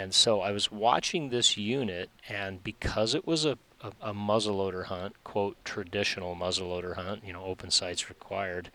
[0.00, 4.86] And so I was watching this unit, and because it was a, a, a muzzleloader
[4.86, 8.70] hunt, quote, traditional muzzleloader hunt, you know, open sights required,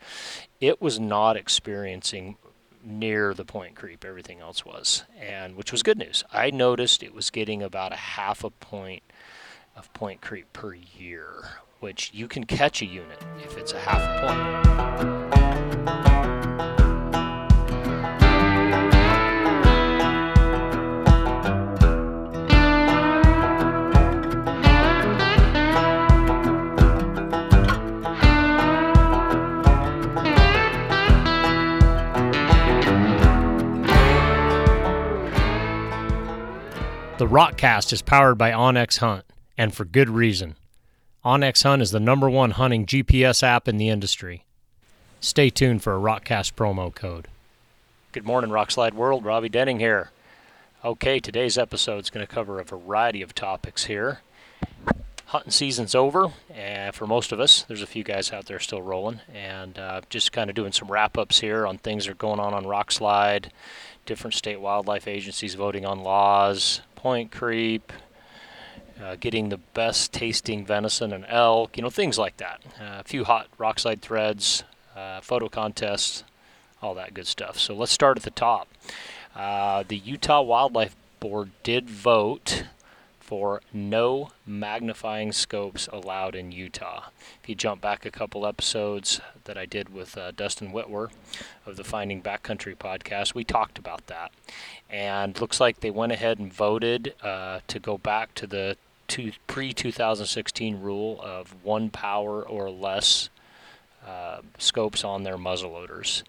[0.60, 2.36] it was not experiencing
[2.84, 5.02] near the point creep everything else was.
[5.20, 6.22] And which was good news.
[6.32, 9.02] I noticed it was getting about a half a point
[9.74, 14.00] of point creep per year which you can catch a unit if it's a half
[14.00, 14.62] a
[16.16, 16.35] point
[37.18, 39.24] The Rokcast is powered by onX Hunt,
[39.56, 40.54] and for good reason.
[41.24, 44.44] onX Hunt is the number one hunting GPS app in the industry.
[45.18, 47.28] Stay tuned for a Rokcast promo code.
[48.12, 49.24] Good morning, Rokslide World.
[49.24, 50.10] Robby Denning here.
[50.84, 54.20] Okay, today's episode is going to cover a variety of topics here.
[55.24, 58.82] Hunting season's over, and for most of us, there's a few guys out there still
[58.82, 62.14] rolling, and uh, just kind of doing some wrap ups here on things that are
[62.14, 63.46] going on on Rokslide,
[64.04, 67.92] different state wildlife agencies voting on laws, point creep,
[69.00, 72.60] uh, getting the best tasting venison and elk, you know, things like that.
[72.80, 74.64] Uh, a few hot Rokslide threads,
[74.96, 76.24] uh, photo contests,
[76.82, 77.60] all that good stuff.
[77.60, 78.66] So let's start at the top.
[79.36, 82.64] Uh, the Utah Wildlife Board did vote
[83.26, 87.06] for no magnifying scopes allowed in Utah.
[87.42, 91.10] If you jump back a couple episodes that I did with uh, Dustin Whitwer
[91.66, 94.30] of the Finding Backcountry podcast, we talked about that.
[94.88, 98.76] And looks like they went ahead and voted uh, to go back to the
[99.48, 103.28] pre 2016 rule of one power or less
[104.06, 106.22] uh, scopes on their muzzleloaders.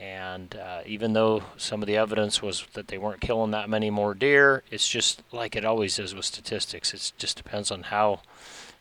[0.00, 3.90] And uh, even though some of the evidence was that they weren't killing that many
[3.90, 6.94] more deer, it's just like it always is with statistics.
[6.94, 8.20] It just depends on how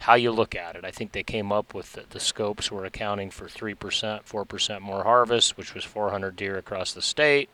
[0.03, 0.85] how you look at it.
[0.85, 4.45] I think they came up with the, the scopes were accounting for three percent, four
[4.45, 7.49] percent more harvest, which was 400 deer across the state.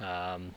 [0.00, 0.54] Um,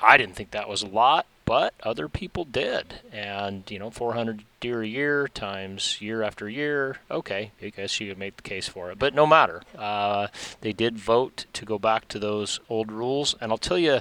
[0.00, 3.00] I didn't think that was a lot, but other people did.
[3.10, 8.10] And, you know, 400 deer a year times year after year, okay, I guess you
[8.10, 8.98] could make the case for it.
[8.98, 9.62] But no matter.
[9.76, 10.26] Uh,
[10.60, 13.34] they did vote to go back to those old rules.
[13.40, 14.00] And I'll tell you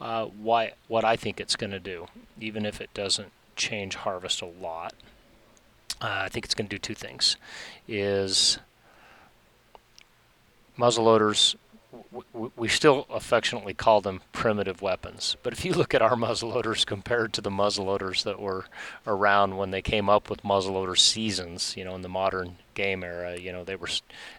[0.00, 2.08] uh, why, what I think it's going to do,
[2.40, 4.94] even if it doesn't change harvest a lot.
[6.00, 7.36] Uh, I think it's going to do two things.
[7.86, 8.58] Is
[10.76, 11.54] muzzleloaders
[12.56, 15.36] we still affectionately call them primitive weapons.
[15.42, 18.66] But if you look at our muzzleloaders compared to the muzzleloaders that were
[19.06, 23.38] around when they came up with muzzleloader seasons, you know, in the modern game era,
[23.38, 23.88] you know, they were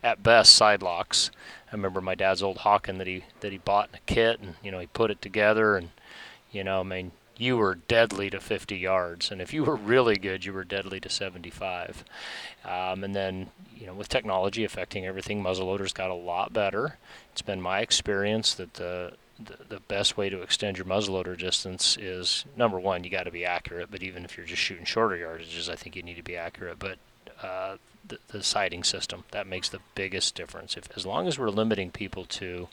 [0.04, 1.32] at best side locks.
[1.72, 4.56] I remember my dad's old Hawken that he that he bought in a kit, and
[4.64, 5.90] you know, he put it together, and
[6.52, 10.16] you know, I mean, you were deadly to 50 yards, and if you were really
[10.16, 12.04] good, you were deadly to 75.
[12.64, 16.98] Um, and then, you know, with technology affecting everything, muzzleloaders got a lot better.
[17.32, 21.98] It's been my experience that the the, the best way to extend your muzzleloader distance
[21.98, 23.92] is number one, you got to be accurate.
[23.92, 26.80] But even if you're just shooting shorter yardages, I think you need to be accurate.
[26.80, 26.98] But
[27.42, 29.24] uh, the, the sighting system.
[29.32, 30.78] That makes the biggest difference.
[30.78, 32.68] If as long as we're limiting people to,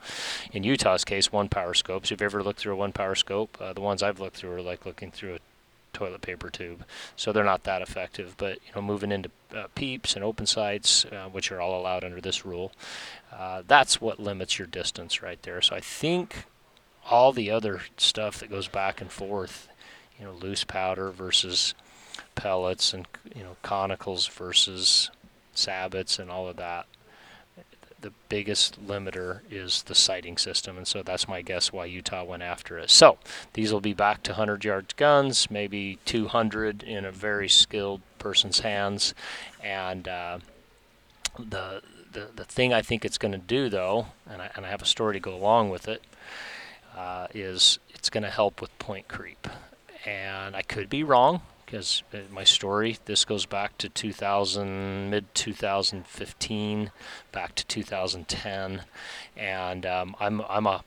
[0.52, 2.06] in Utah's case, one power scopes.
[2.06, 4.54] If you've ever looked through a one power scope, uh, the ones I've looked through
[4.54, 5.38] are like looking through a
[5.92, 6.84] toilet paper tube,
[7.16, 8.34] so they're not that effective.
[8.38, 12.04] But you know, moving into uh, peeps and open sights, uh, which are all allowed
[12.04, 12.72] under this rule,
[13.32, 15.60] uh, that's what limits your distance right there.
[15.60, 16.44] So I think
[17.10, 19.68] all the other stuff that goes back and forth,
[20.18, 21.74] you know, loose powder versus
[22.34, 25.10] pellets and you know conicals versus
[25.55, 26.87] sabots and all of that.
[28.00, 32.43] The biggest limiter is the sighting system, and so that's my guess why Utah went
[32.43, 32.91] after it.
[32.91, 33.19] So
[33.53, 38.60] these will be back to 100 yard guns, maybe 200 in a very skilled person's
[38.60, 39.15] hands,
[39.62, 40.39] and uh,
[41.39, 44.71] the, the the thing I think it's going to do though, and I, and I
[44.71, 46.03] have a story to go along with it,
[46.97, 49.47] uh, is it's going to help with point creep,
[50.04, 51.42] and I could be wrong
[51.72, 56.91] because uh, my story this goes back to 2000 mid 2015
[57.33, 58.83] back to 2010
[59.39, 60.84] and um, I'm I'm a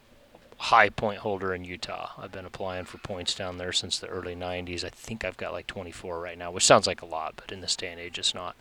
[0.58, 2.12] high point holder in Utah.
[2.18, 5.54] I've been applying for points down there since the early 90s I think I've got
[5.54, 8.20] like 24 right now which sounds like a lot but in this day and age
[8.20, 8.56] it's not.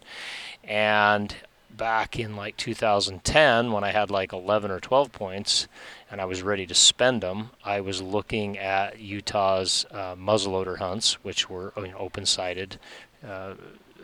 [0.65, 1.37] And
[1.70, 5.69] back in like 2010 when I had like 11 or 12 points
[6.11, 11.14] and I was ready to spend them, I was looking at Utah's uh, muzzleloader hunts,
[11.25, 12.78] which were open sighted
[13.26, 13.55] uh,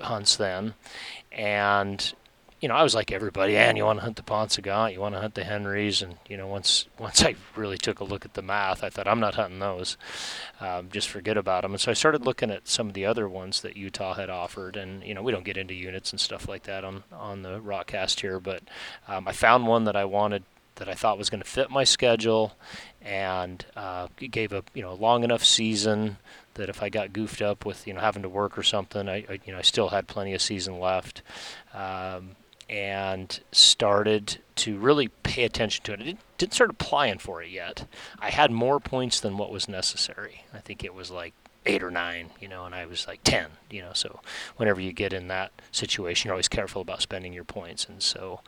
[0.00, 0.74] hunts then.
[1.30, 2.12] And
[2.60, 5.14] you know, I was like everybody, and you want to hunt the Paunsaugunt, you want
[5.14, 8.34] to hunt the Henrys, and you know, once once I really took a look at
[8.34, 9.96] the math, I thought I'm not hunting those,
[10.60, 11.72] um, just forget about them.
[11.72, 14.76] And so I started looking at some of the other ones that Utah had offered,
[14.76, 17.60] and you know, we don't get into units and stuff like that on on the
[17.60, 18.62] Rokcast here, but
[19.08, 20.44] um, I found one that I wanted
[20.76, 22.56] that I thought was going to fit my schedule,
[23.00, 26.18] and uh, gave a you know long enough season
[26.54, 29.24] that if I got goofed up with you know having to work or something, I,
[29.28, 31.22] I you know I still had plenty of season left.
[31.72, 32.36] Um,
[32.70, 36.00] and started to really pay attention to it.
[36.00, 37.86] I didn't, didn't start applying for it yet.
[38.20, 40.44] I had more points than what was necessary.
[40.54, 41.34] I think it was like
[41.66, 43.90] eight or nine, you know, and I was like 10, you know.
[43.92, 44.20] So
[44.56, 47.86] whenever you get in that situation, you're always careful about spending your points.
[47.86, 48.40] And so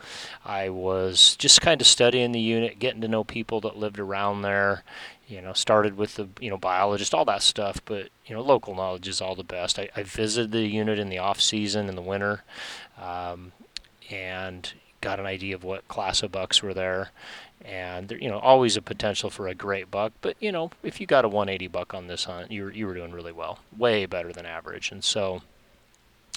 [0.45, 4.43] I was just kind of studying the unit, getting to know people that lived around
[4.43, 4.85] there,
[5.27, 7.81] you know, started with the, you know, biologist, all that stuff.
[7.85, 9.81] But, you know, local knowledge is all the best.
[9.81, 12.45] I, I visited the unit in the off season in the winter.
[12.97, 13.51] Um,
[14.11, 17.11] and got an idea of what class of bucks were there.
[17.65, 20.13] And there, you know, always a potential for a great buck.
[20.21, 22.87] But you know, if you got a 180 buck on this hunt, you were you
[22.87, 24.91] were doing really well, way better than average.
[24.91, 25.43] And so,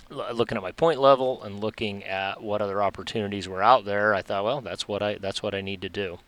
[0.09, 4.21] looking at my point level and looking at what other opportunities were out there, I
[4.21, 6.19] thought, well, that's what I that's what I need to do.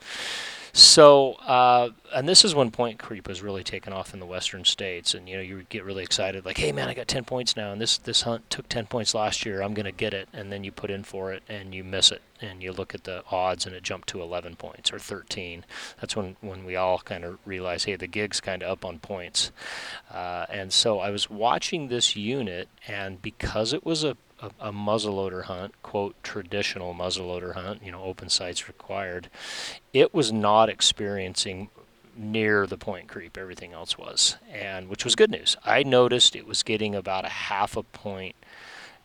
[0.77, 4.63] So, uh, and this is when point creep has really taken off in the western
[4.63, 7.56] states, and you know you get really excited, like, "Hey man, I got 10 points
[7.56, 9.63] now, and this this hunt took 10 points last year.
[9.63, 12.21] I'm gonna get it." And then you put in for it, and you miss it,
[12.41, 15.65] and you look at the odds, and it jumped to 11 points or 13.
[16.00, 19.00] That's when when we all kind of realize, hey, the gig's kind of up on
[19.00, 19.51] points.
[20.12, 24.72] Uh, and so I was watching this unit, and because it was a a, a
[24.72, 29.30] muzzleloader hunt, quote, traditional muzzleloader hunt, you know, open sights required,
[29.94, 31.69] it was not experiencing
[32.16, 35.56] near the point creep everything else was, and which was good news.
[35.63, 38.36] I noticed it was getting about a half a point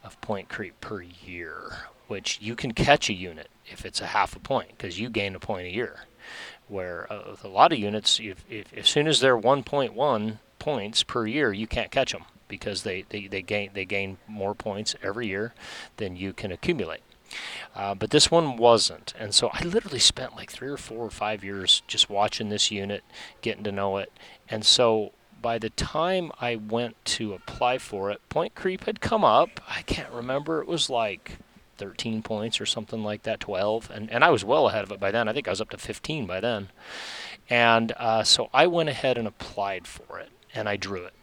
[0.03, 4.35] of point creep per year, which you can catch a unit if it's a half
[4.35, 6.07] a point because you gain a point a year.
[6.69, 11.03] Where uh, with a lot of units, if, if, as soon as they're 1.1 points
[11.03, 14.95] per year, you can't catch them because they, they, they gain they gain more points
[15.03, 15.55] every year
[15.97, 17.01] than you can accumulate.
[17.75, 21.11] Uh, but this one wasn't, and so I literally spent like three or four or
[21.11, 23.03] five years just watching this unit,
[23.41, 24.13] getting to know it,
[24.51, 29.25] and so by the time I went to apply for it, point creep had come
[29.25, 29.63] up.
[29.67, 30.61] I can't remember.
[30.61, 31.39] It was like
[31.79, 35.01] 13 points or something like that, 12, and and I was well ahead of it
[35.01, 35.27] by then.
[35.27, 36.69] I think I was up to 15 by then,
[37.49, 41.15] and uh, so I went ahead and applied for it, and I drew it.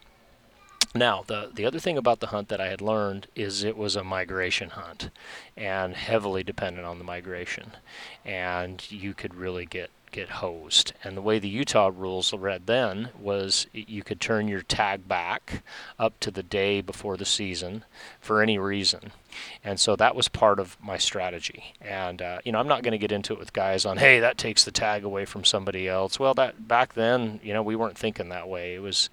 [0.95, 3.95] Now, the, the other thing about the hunt that I had learned is it was
[3.95, 5.11] a migration hunt
[5.55, 7.73] and heavily dependent on the migration.
[8.25, 10.93] And you could really get get hosed.
[11.03, 15.61] And the way the Utah rules read then was you could turn your tag back
[15.99, 17.85] up to the day before the season
[18.19, 19.11] for any reason.
[19.63, 21.73] And so that was part of my strategy.
[21.81, 24.19] And uh, you know, I'm not going to get into it with guys on, hey,
[24.19, 26.19] that takes the tag away from somebody else.
[26.19, 28.75] Well, that back then, you know, we weren't thinking that way.
[28.75, 29.09] It was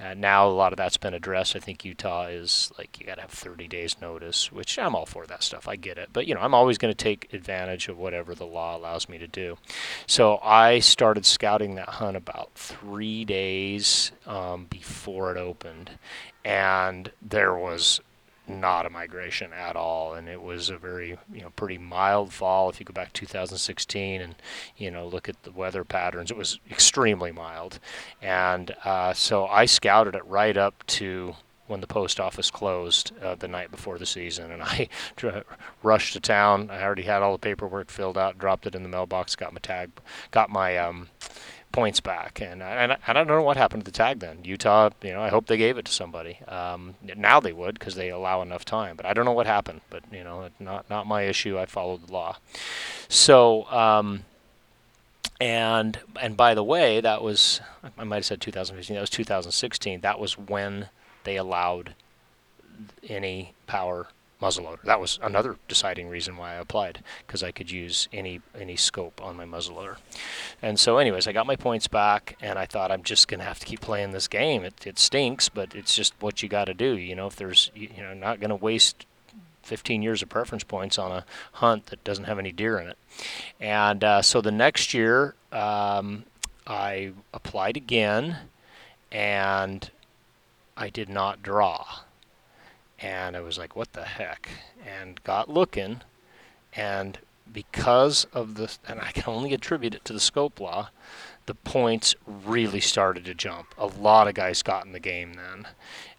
[0.00, 1.56] uh, now a lot of that's been addressed.
[1.56, 5.06] I think Utah is like you got to have 30 days notice, which I'm all
[5.06, 5.68] for that stuff.
[5.68, 8.46] I get it, but you know, I'm always going to take advantage of whatever the
[8.46, 9.58] law allows me to do.
[10.06, 15.92] So I started scouting that hunt about three days um, before it opened,
[16.44, 18.00] and there was
[18.48, 20.14] not a migration at all.
[20.14, 22.68] And it was a very you know pretty mild fall.
[22.68, 24.34] If you go back to 2016 and
[24.76, 27.78] you know look at the weather patterns it was extremely mild.
[28.22, 31.34] And uh, so i scouted it right up to
[31.66, 34.52] when the post office closed uh, the night before the season.
[34.52, 34.88] And i
[35.82, 36.70] rushed to town.
[36.70, 39.60] I already had all the paperwork filled out dropped it in the mailbox got my
[39.60, 39.90] tag
[40.30, 41.08] got my um,
[41.76, 42.40] points back.
[42.40, 44.38] And and I, I don't know what happened to the tag then.
[44.44, 46.38] Utah, you know, I hope they gave it to somebody.
[46.48, 48.96] Um, now they would because they allow enough time.
[48.96, 49.82] But I don't know what happened.
[49.90, 51.58] But you know, not not my issue.
[51.58, 52.38] I followed the law.
[53.08, 53.70] So.
[53.70, 54.24] Um,
[55.38, 57.60] and and by the way, that was
[57.98, 58.94] I might have said 2015.
[58.94, 60.00] That was 2016.
[60.00, 60.88] That was when
[61.24, 61.94] they allowed
[63.06, 64.08] any power
[64.40, 64.82] muzzleloader.
[64.82, 69.22] That was another deciding reason why I applied because I could use any any scope
[69.22, 69.96] on my muzzleloader.
[70.62, 73.58] And so, anyways, I got my points back, and I thought I'm just gonna have
[73.60, 74.64] to keep playing this game.
[74.64, 76.96] It it stinks, but it's just what you got to do.
[76.96, 79.06] You know, if there's you know not gonna waste
[79.62, 82.98] 15 years of preference points on a hunt that doesn't have any deer in it.
[83.60, 86.24] And uh, so the next year, um,
[86.66, 88.36] I applied again,
[89.10, 89.90] and
[90.76, 91.84] I did not draw
[92.98, 94.48] and I was like, what the heck?
[94.86, 96.02] And got looking,
[96.74, 97.18] and
[97.52, 100.90] because of the, and I can only attribute it to the scope law,
[101.46, 103.74] the points really started to jump.
[103.78, 105.66] A lot of guys got in the game then,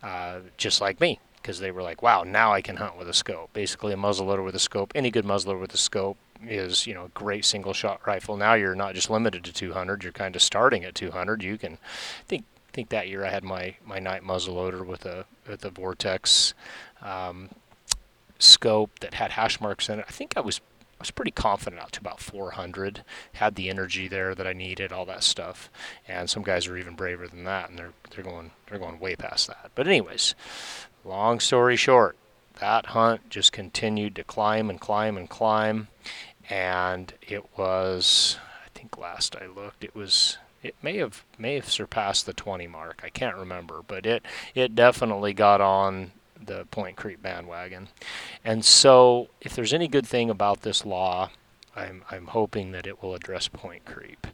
[0.02, 3.14] uh, just like me because they were like, wow, now I can hunt with a
[3.14, 3.54] scope.
[3.54, 4.92] Basically, a muzzleloader with a scope.
[4.96, 8.38] Any good muzzleloader with a scope is you know a great single shot rifle.
[8.38, 10.04] Now you're not just limited to 200.
[10.04, 11.44] You're kind of starting at 200.
[11.44, 11.78] You can
[12.28, 12.44] think
[12.78, 16.54] think that year I had my my Knight muzzleloader with a with a Vortex
[17.02, 17.50] um,
[18.38, 20.06] scope that had hash marks in it.
[20.08, 20.62] I think I was
[21.00, 23.04] I was pretty confident out to about 400.
[23.34, 25.72] Had the energy there that I needed, all that stuff.
[26.08, 29.16] And some guys are even braver than that, and they're they're going they're going way
[29.16, 29.72] past that.
[29.74, 30.36] But anyways,
[31.04, 32.16] long story short,
[32.60, 35.88] that hunt just continued to climb and climb and climb,
[36.48, 41.70] and it was I think last I looked it was it may have may have
[41.70, 43.02] surpassed the 20 mark.
[43.04, 46.12] I can't remember, but it it definitely got on
[46.44, 47.90] the Point Creep bandwagon.
[48.44, 51.30] And so, if there's any good thing about this law,
[51.76, 54.28] I'm, I'm hoping that it will address point creep.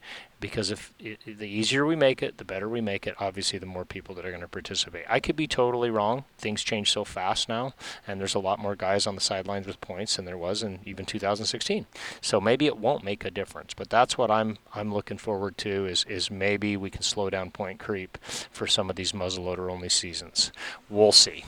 [0.44, 3.66] Because if it, the easier we make it, the better we make it, obviously, the
[3.66, 5.06] more people that are going to participate.
[5.08, 6.26] I could be totally wrong.
[6.38, 9.80] Things change so fast now, and there's a lot more guys on the sidelines with
[9.80, 11.86] points than there was in even 2016.
[12.20, 13.74] So maybe it won't make a difference.
[13.74, 17.50] But that's what I'm I'm looking forward to is is maybe we can slow down
[17.50, 18.18] point creep
[18.52, 20.52] for some of these muzzleloader only seasons.
[20.90, 21.46] We'll see.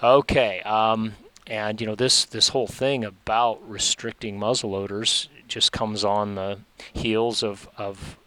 [0.00, 0.60] Okay.
[0.60, 1.16] Um,
[1.48, 6.58] and you know this this whole thing about restricting muzzleloaders just comes on the
[6.92, 8.18] heels of, of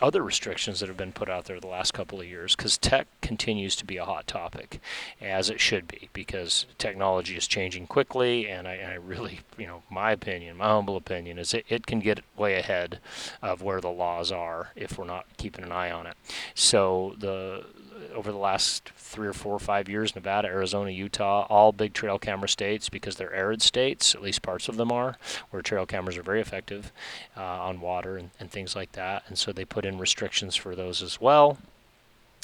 [0.00, 3.06] other restrictions that have been put out there the last couple of years because tech
[3.20, 4.80] continues to be a hot topic
[5.20, 9.82] as it should be because technology is changing quickly and I, I really you know
[9.90, 13.00] my opinion my humble opinion is it, it can get way ahead
[13.42, 16.16] of where the laws are if we're not keeping an eye on it.
[16.54, 17.66] So the
[18.14, 22.18] over the last three or four or five years Nevada, Arizona, Utah, all big trail
[22.18, 25.16] camera states because they're arid states, at least parts of them are,
[25.50, 26.92] where trail cameras are very effective
[27.36, 29.24] uh, on water and, and things like that.
[29.26, 31.58] And so they put in restrictions for those as well.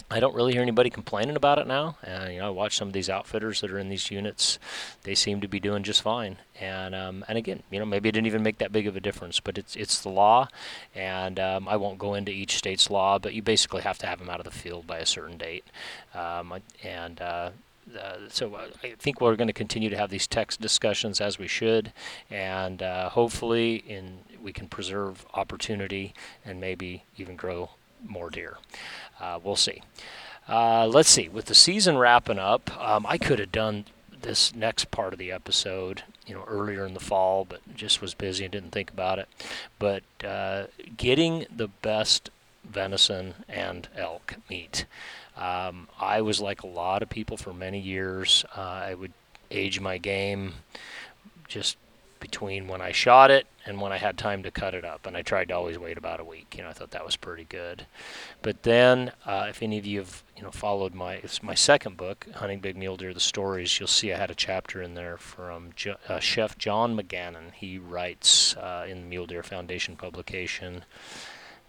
[0.08, 1.96] I don't really hear anybody complaining about it now.
[2.02, 4.58] And you know, I watch some of these outfitters that are in these units;
[5.02, 6.36] they seem to be doing just fine.
[6.60, 9.00] And um, and again, you know, maybe it didn't even make that big of a
[9.00, 10.48] difference, but it's it's the law,
[10.94, 14.20] and um, I won't go into each state's law, but you basically have to have
[14.20, 15.64] them out of the field by a certain date,
[16.14, 17.20] um, and.
[17.20, 17.50] Uh,
[17.96, 21.38] uh, so uh, I think we're going to continue to have these text discussions as
[21.38, 21.92] we should,
[22.28, 26.12] and uh, hopefully, in we can preserve opportunity
[26.44, 27.70] and maybe even grow
[28.04, 28.58] more deer.
[29.20, 29.82] Uh, we'll see.
[30.48, 31.28] Uh, let's see.
[31.28, 33.86] With the season wrapping up, um, I could have done
[34.22, 38.14] this next part of the episode, you know, earlier in the fall, but just was
[38.14, 39.28] busy and didn't think about it.
[39.78, 42.30] But uh, getting the best
[42.64, 44.86] venison and elk meat.
[45.36, 48.44] Um, I was like a lot of people for many years.
[48.56, 49.12] Uh, I would
[49.50, 50.54] age my game
[51.46, 51.76] just
[52.20, 55.06] between when I shot it and when I had time to cut it up.
[55.06, 56.54] And I tried to always wait about a week.
[56.56, 57.86] You know, I thought that was pretty good.
[58.42, 61.96] But then, uh, if any of you have you know followed my it's my second
[61.96, 65.16] book, Hunting Big Mule Deer: The Stories, you'll see I had a chapter in there
[65.16, 67.52] from jo- uh, Chef John McGannon.
[67.52, 70.84] He writes uh, in the Mule Deer Foundation publication,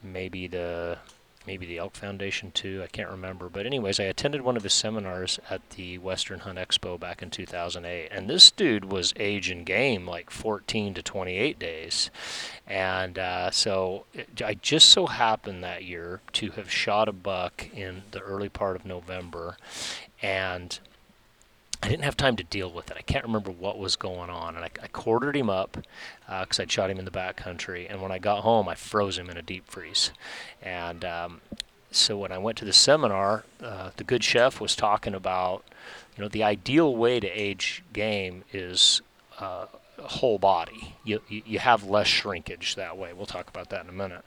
[0.03, 0.99] maybe the
[1.47, 2.81] maybe the Elk Foundation too.
[2.83, 3.49] I can't remember.
[3.49, 7.31] But anyways, I attended one of his seminars at the Western Hunt Expo back in
[7.31, 12.11] 2008, and this dude was age and game like 14 to 28 days,
[12.67, 14.05] and uh, so
[14.43, 18.75] I just so happened that year to have shot a buck in the early part
[18.75, 19.57] of November,
[20.21, 20.77] and
[21.81, 22.97] I didn't have time to deal with it.
[22.97, 25.77] I can't remember what was going on, and I, I quartered him up
[26.27, 27.87] because uh, I'd shot him in the back country.
[27.87, 30.11] And when I got home, I froze him in a deep freeze.
[30.61, 31.41] And um,
[31.91, 35.63] so when I went to the seminar, uh, the good chef was talking about,
[36.15, 39.01] you know, the ideal way to age game is
[39.39, 39.67] uh,
[39.99, 40.95] whole body.
[41.03, 43.13] You, you have less shrinkage that way.
[43.13, 44.25] We'll talk about that in a minute.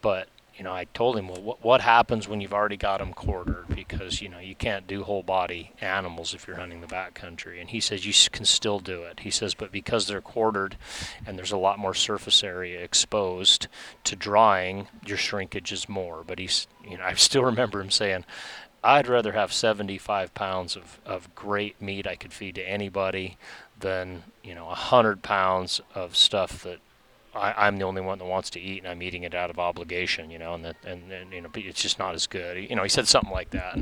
[0.00, 3.12] But you know, I told him, well, what, what happens when you've already got them
[3.12, 3.68] quartered?
[3.68, 7.60] Because, you know, you can't do whole body animals if you're hunting the backcountry.
[7.60, 9.20] And he says you can still do it.
[9.20, 10.76] He says, but because they're quartered
[11.26, 13.68] and there's a lot more surface area exposed
[14.04, 16.24] to drying, your shrinkage is more.
[16.26, 18.24] But he's, you know, I still remember him saying,
[18.82, 23.36] I'd rather have 75 pounds of, of great meat I could feed to anybody
[23.78, 26.78] than, you know, 100 pounds of stuff that
[27.36, 29.58] I, am the only one that wants to eat, and I'm eating it out of
[29.58, 32.68] obligation, you know, and that, and, and you know, it's just not as good.
[32.68, 33.78] You know, he said something like that.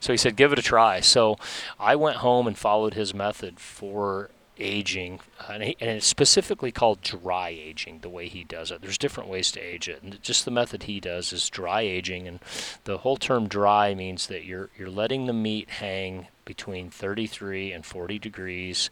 [0.00, 1.00] So he said, give it a try.
[1.00, 1.38] So
[1.78, 7.00] I went home and followed his method for aging, and, he, and, it's specifically called
[7.02, 8.00] dry aging.
[8.00, 10.84] The way he does it, there's different ways to age it, and just the method
[10.84, 12.28] he does is dry aging.
[12.28, 12.40] And
[12.84, 17.84] the whole term dry means that you're you're letting the meat hang between 33 and
[17.84, 18.90] 40 degrees,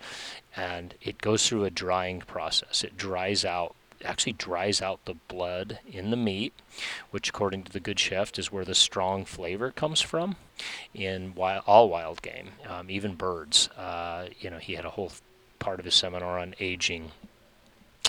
[0.57, 2.83] and it goes through a drying process.
[2.83, 6.52] It dries out actually dries out the blood in the meat,
[7.11, 10.37] which, according to the good chef, is where the strong flavor comes from
[10.94, 13.68] in wild, all wild game, um, even birds.
[13.76, 15.12] Uh, you know, he had a whole
[15.59, 17.12] part of his seminar on aging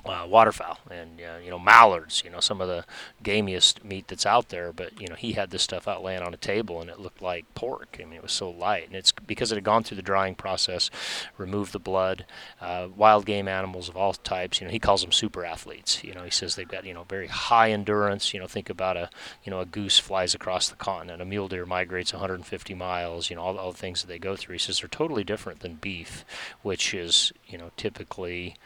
[0.05, 2.85] uh, waterfowl and uh, you know mallards, you know some of the
[3.23, 4.73] gamiest meat that's out there.
[4.73, 7.21] But you know he had this stuff out laying on a table and it looked
[7.21, 7.97] like pork.
[7.99, 10.35] I mean it was so light, and it's because it had gone through the drying
[10.35, 10.89] process,
[11.37, 12.25] removed the blood.
[12.59, 16.03] Uh, wild game animals of all types, you know he calls them super athletes.
[16.03, 18.33] You know he says they've got you know very high endurance.
[18.33, 19.09] You know think about a
[19.43, 23.29] you know a goose flies across the continent, a mule deer migrates 150 miles.
[23.29, 24.53] You know all, all the things that they go through.
[24.53, 26.25] He says they're totally different than beef,
[26.61, 28.57] which is you know typically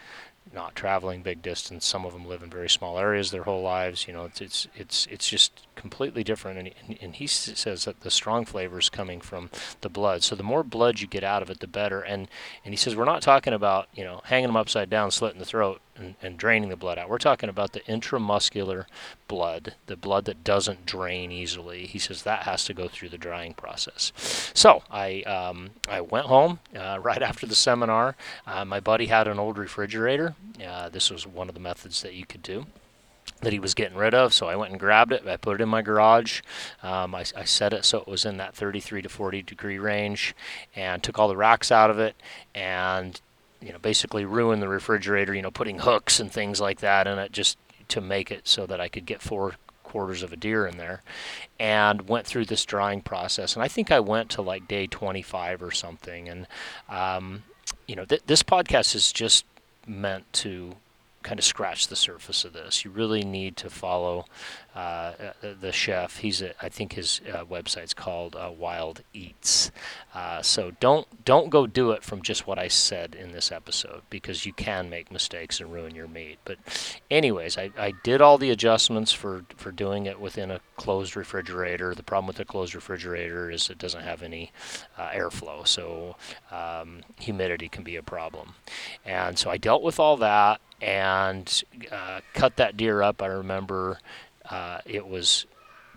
[0.58, 1.86] not traveling big distance.
[1.86, 4.08] Some of them live in very small areas their whole lives.
[4.08, 6.58] You know, it's it's it's, it's just completely different.
[6.58, 9.50] And, and, and he says that the strong flavor is coming from
[9.82, 10.24] the blood.
[10.24, 12.02] So the more blood you get out of it, the better.
[12.02, 12.28] And
[12.66, 15.46] and he says we're not talking about you know hanging them upside down, slitting the
[15.46, 17.10] throat and, and draining the blood out.
[17.10, 18.86] We're talking about the intramuscular
[19.28, 21.86] blood, the blood that doesn't drain easily.
[21.86, 24.12] He says that has to go through the drying process.
[24.54, 28.16] So I um, I went home uh, right after the seminar.
[28.46, 30.36] Uh, my buddy had an old refrigerator.
[30.66, 32.66] Uh, this was one of the methods that you could do
[33.42, 34.34] that he was getting rid of.
[34.34, 35.28] So I went and grabbed it.
[35.28, 36.42] I put it in my garage.
[36.82, 40.36] Um, I, I, set it so it was in that 33 to 40 degree range
[40.76, 42.16] and took all the racks out of it
[42.56, 43.22] and
[43.62, 47.18] you know, basically ruin the refrigerator, you know, putting hooks and things like that in
[47.20, 47.58] it just
[47.90, 51.02] to make it so that I could get four quarters of a deer in there
[51.60, 53.56] and went through this drying process.
[53.56, 56.28] And I think I went to like day 25 or something.
[56.30, 56.48] And,
[56.90, 57.44] um,
[57.88, 59.46] you know, th- this podcast is just
[59.88, 60.76] meant to
[61.28, 62.86] kind of scratch the surface of this.
[62.86, 64.26] You really need to follow
[64.74, 66.20] uh, the chef.
[66.20, 69.70] He's a, I think his uh, website's called uh, Wild Eats.
[70.16, 74.04] Uh, so don't don't go do it from just what I said in this episode
[74.10, 76.40] because you can make mistakes and ruin your meat.
[76.46, 76.60] But
[77.12, 81.94] anyways, I, I did all the adjustments for for doing it within a closed refrigerator.
[81.94, 84.54] The problem with a closed refrigerator is it doesn't have any
[84.98, 86.16] uh, airflow, so
[86.52, 88.54] um, humidity can be a problem.
[89.06, 93.22] And so I dealt with all that and uh, cut that deer up.
[93.22, 94.00] I remember
[94.50, 95.46] uh, it was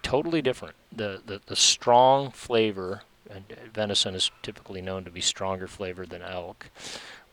[0.03, 0.75] totally different.
[0.93, 6.23] The, the, the strong flavor, and venison is typically known to be stronger flavor than
[6.23, 6.71] elk,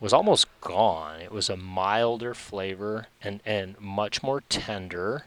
[0.00, 1.20] was almost gone.
[1.20, 5.24] It was a milder flavor and, and much more tender.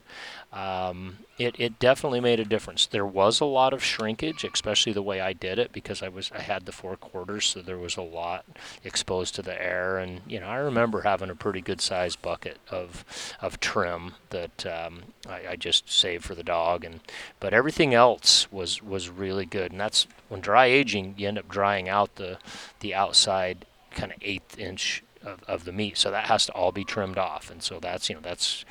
[0.54, 2.86] Um, it, it definitely made a difference.
[2.86, 6.30] There was a lot of shrinkage, especially the way I did it because I was
[6.34, 8.46] I had the four quarters, so there was a lot
[8.84, 9.98] exposed to the air.
[9.98, 13.06] And you know, I remember having a pretty good sized bucket of
[13.42, 16.84] of trim that um, I, I just saved for the dog.
[16.84, 17.00] And
[17.40, 19.72] but everything else was was really good.
[19.72, 22.40] And that's when dry aging, you end up drying out the
[22.82, 25.98] the outside kind of eighth inch of, of the meat.
[25.98, 27.50] So that has to all be trimmed off.
[27.50, 28.66] And so that's you know that's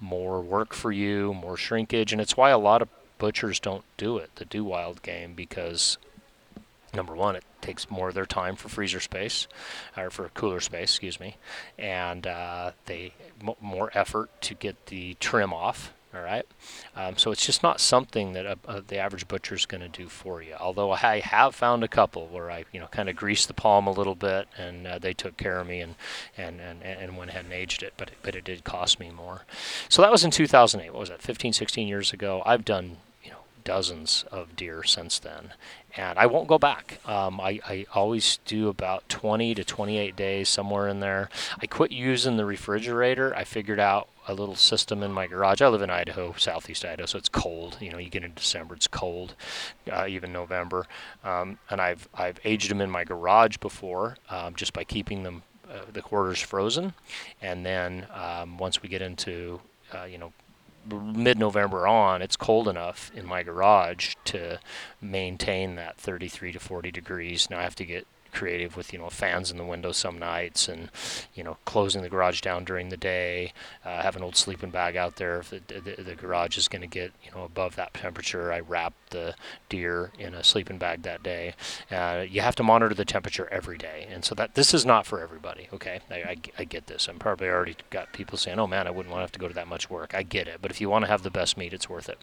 [0.00, 4.18] more work for you, more shrinkage, and it's why a lot of butchers don't do
[4.18, 5.98] it, the do wild game, because
[6.92, 9.48] number one, it takes more of their time for freezer space,
[9.96, 11.36] or for cooler space, excuse me,
[11.78, 16.46] and uh, they m- more effort to get the trim off all right,
[16.96, 19.88] um, so it's just not something that a, a, the average butcher is going to
[19.88, 20.54] do for you.
[20.58, 23.86] Although I have found a couple where I, you know, kind of greased the palm
[23.86, 25.94] a little bit, and uh, they took care of me and,
[26.36, 27.94] and, and, and went ahead and aged it.
[27.96, 29.42] But it, but it did cost me more.
[29.88, 30.92] So that was in 2008.
[30.92, 31.22] What was that?
[31.22, 32.42] 15, 16 years ago.
[32.44, 35.52] I've done you know dozens of deer since then,
[35.96, 36.98] and I won't go back.
[37.06, 41.28] Um, I, I always do about 20 to 28 days somewhere in there.
[41.60, 43.34] I quit using the refrigerator.
[43.34, 45.60] I figured out a little system in my garage.
[45.60, 47.76] I live in Idaho, southeast Idaho, so it's cold.
[47.80, 49.34] You know, you get in December, it's cold,
[49.90, 50.86] uh, even November.
[51.22, 55.42] Um, and I've I've aged them in my garage before, um, just by keeping them
[55.70, 56.94] uh, the quarters frozen,
[57.42, 59.60] and then um, once we get into
[59.94, 60.32] uh, you know
[60.88, 64.58] mid-November on, it's cold enough in my garage to
[65.00, 67.48] maintain that 33 to 40 degrees.
[67.50, 70.68] Now I have to get creative with you know fans in the window some nights
[70.68, 70.90] and
[71.34, 73.52] you know closing the garage down during the day
[73.84, 75.38] uh, have an old sleeping bag out there.
[75.40, 78.60] If the, the, the garage is going to get you know above that temperature i
[78.60, 79.34] wrap the
[79.68, 81.54] deer in a sleeping bag that day.
[81.90, 84.06] Uh, you have to monitor the temperature every day.
[84.10, 86.00] And so that this is not for everybody okay?
[86.10, 87.08] I, I, I get this.
[87.08, 89.48] I'm probably already got people saying oh man i wouldn't want to have to go
[89.48, 90.14] to that much work.
[90.14, 90.58] I get it.
[90.60, 92.18] But if you want to have the best meat it's worth it.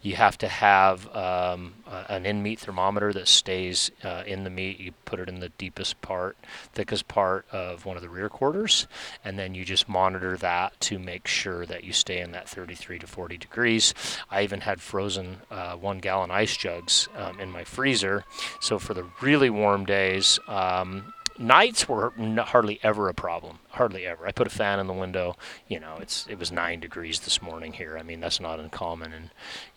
[0.00, 1.74] You have to have um,
[2.08, 4.78] an in meat thermometer that stays uh, in the meat.
[4.78, 6.36] You put it in the deepest part,
[6.72, 8.86] thickest part of one of the rear quarters,
[9.24, 12.98] and then you just monitor that to make sure that you stay in that 33
[12.98, 13.94] to 40 degrees.
[14.30, 18.24] I even had frozen uh, one gallon ice jugs um, in my freezer,
[18.60, 23.58] so for the really warm days, um, nights were hardly ever a problem.
[23.70, 24.26] Hardly ever.
[24.26, 25.36] I put a fan in the window.
[25.68, 27.98] You know, it's it was nine degrees this morning here.
[27.98, 29.30] I mean, that's not uncommon in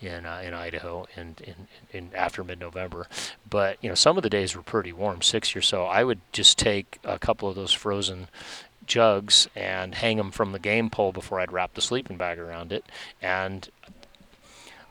[0.08, 3.08] in uh, in Idaho in, in in after mid-November.
[3.50, 5.86] But you know, some of the days were pretty warm, six or so.
[5.86, 8.28] I would just take a couple of those frozen
[8.86, 12.72] jugs and hang them from the game pole before I'd wrap the sleeping bag around
[12.72, 12.86] it,
[13.22, 13.70] and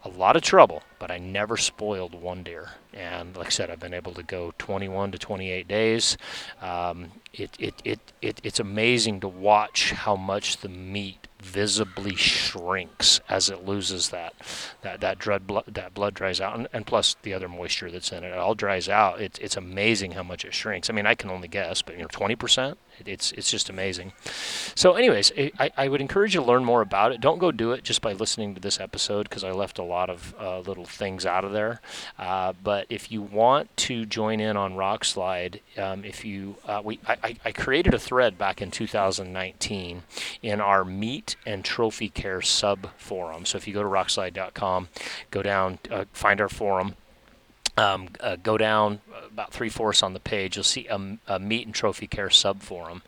[0.08, 2.70] a lot of trouble, but I never spoiled one deer.
[2.92, 6.16] And like I said, I've been able to go 21 to 28 days.
[6.60, 13.20] Um, it, it, it, it, it's amazing to watch how much the meat visibly shrinks
[13.28, 14.34] as it loses that
[14.82, 18.10] that that blood blood that blood dries out and, and, plus the other moisture that's
[18.10, 21.06] in it, it all dries out it's it's amazing how much it shrinks i mean
[21.06, 24.12] i can only guess but you know 20% it's it's just amazing.
[24.74, 27.20] So, anyways, I, I would encourage you to learn more about it.
[27.20, 30.10] Don't go do it just by listening to this episode because I left a lot
[30.10, 31.80] of uh, little things out of there.
[32.18, 36.98] Uh, but if you want to join in on Rokslide, um, if you uh, we
[37.06, 40.02] I, I created a thread back in 2019
[40.42, 40.84] in our
[41.28, 43.44] meat and trophy care sub forum.
[43.44, 44.88] So if you go to rokslide.com,
[45.30, 46.94] go down, uh, find our forum
[47.76, 51.64] um, uh, go down about three fourths on the page, you'll see a, a, meat
[51.64, 53.02] and trophy care sub forum,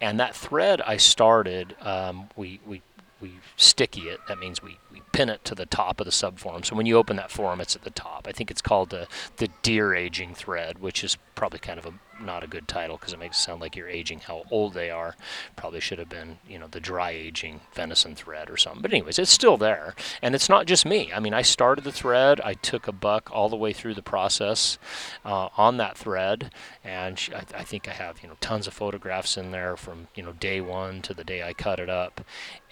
[0.00, 2.82] and that thread I started, um, we we
[3.20, 4.20] we sticky it.
[4.28, 6.62] That means we, we pin it to the top of the sub forum.
[6.62, 8.26] So when you open that forum, it's at the top.
[8.28, 11.92] I think it's called the the deer aging thread, which is probably kind of a
[12.20, 14.90] not a good title because it makes it sound like you're aging how old they
[14.90, 15.16] are.
[15.56, 18.82] Probably should have been, you know, the dry aging venison thread or something.
[18.82, 21.10] But anyways, it's still there, and it's not just me.
[21.12, 22.40] I mean, I started the thread.
[22.42, 24.78] I took a buck all the way through the process
[25.24, 26.52] uh, on that thread,
[26.84, 30.22] and I, I think I have, you know, tons of photographs in there from you
[30.22, 32.20] know day one to the day I cut it up,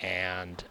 [0.01, 0.65] and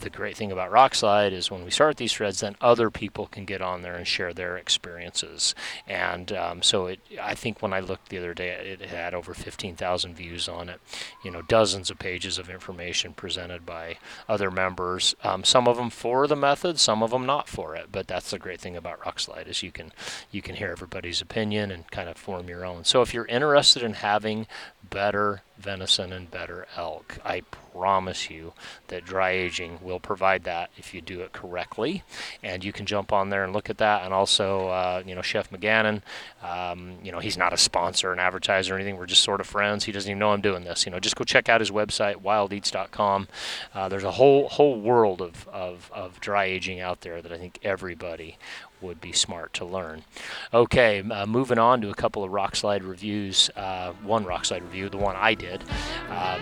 [0.00, 3.44] the great thing about Rokslide is when we start these threads, then other people can
[3.44, 5.54] get on there and share their experiences.
[5.86, 9.34] And um, so it, I think when I looked the other day, it had over
[9.34, 10.80] 15,000 views on it.
[11.24, 15.14] You know, dozens of pages of information presented by other members.
[15.22, 17.88] Um, some of them for the method, some of them not for it.
[17.90, 19.92] But that's the great thing about Rokslide is you can
[20.30, 22.84] you can hear everybody's opinion and kind of form your own.
[22.84, 24.46] So if you're interested in having
[24.90, 27.18] better venison and better elk.
[27.24, 28.52] I promise you
[28.88, 32.02] that dry aging will provide that if you do it correctly.
[32.42, 34.04] And you can jump on there and look at that.
[34.04, 36.02] And also, uh, you know, Chef McGannon,
[36.42, 38.96] um, you know, he's not a sponsor, an advertiser, or anything.
[38.96, 39.84] We're just sort of friends.
[39.84, 40.86] He doesn't even know I'm doing this.
[40.86, 43.28] You know, just go check out his website, wildeats.com.
[43.74, 47.38] Uh, there's a whole whole world of, of, of dry aging out there that I
[47.38, 48.38] think everybody
[48.84, 50.04] would be smart to learn.
[50.52, 53.50] Okay, uh, moving on to a couple of Rokslide reviews.
[53.56, 55.64] Uh, one Rokslide review, the one I did.
[56.08, 56.40] Um,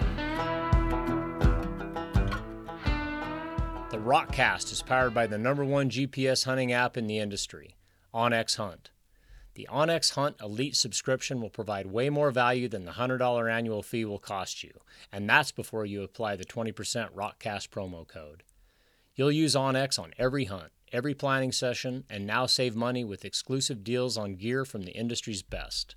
[3.91, 7.77] the Rokcast is powered by the number one GPS hunting app in the industry,
[8.13, 8.91] onX Hunt.
[9.55, 14.07] The onX Hunt Elite subscription will provide way more value than the $100 annual fee
[14.07, 14.81] will cost you,
[15.13, 16.73] and that's before you apply the 20%
[17.13, 18.45] Rokcast promo code.
[19.15, 23.83] You'll use onX on every hunt every planning session, and now save money with exclusive
[23.83, 25.97] deals on gear from the industry's best.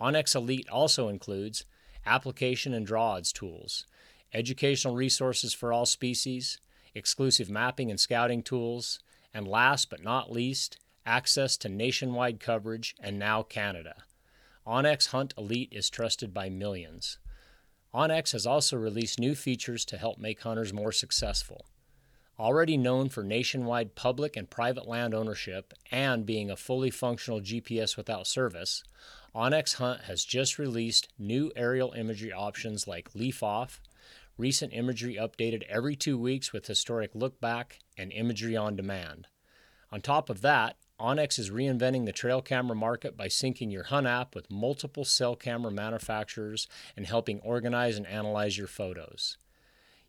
[0.00, 1.64] onX Elite also includes
[2.06, 3.86] application and draw odds tools,
[4.32, 6.58] educational resources for all species,
[6.94, 9.00] exclusive mapping and scouting tools,
[9.32, 13.94] and last but not least, access to nationwide coverage and now Canada.
[14.66, 17.18] onX Hunt Elite is trusted by millions.
[17.94, 21.66] onX has also released new features to help make hunters more successful.
[22.36, 27.96] Already known for nationwide public and private land ownership and being a fully functional GPS
[27.96, 28.82] without service,
[29.36, 33.80] onX Hunt has just released new aerial imagery options like Leaf Off,
[34.36, 39.28] recent imagery updated every two weeks with historic look back, and imagery on demand.
[39.92, 44.08] On top of that, onX is reinventing the trail camera market by syncing your Hunt
[44.08, 46.66] app with multiple cell camera manufacturers
[46.96, 49.38] and helping organize and analyze your photos.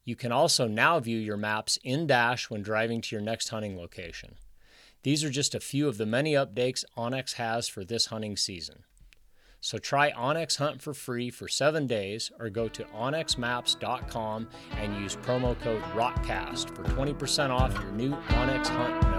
[0.05, 3.75] You can also now view your maps in Dash when driving to your next hunting
[3.75, 4.35] location.
[5.01, 8.83] These are just a few of the many updates onX has for this hunting season.
[9.61, 15.15] So try onX Hunt for free for seven days or go to onxmaps.com and use
[15.15, 19.14] promo code ROKCAST for 20% off your new onX Hunt.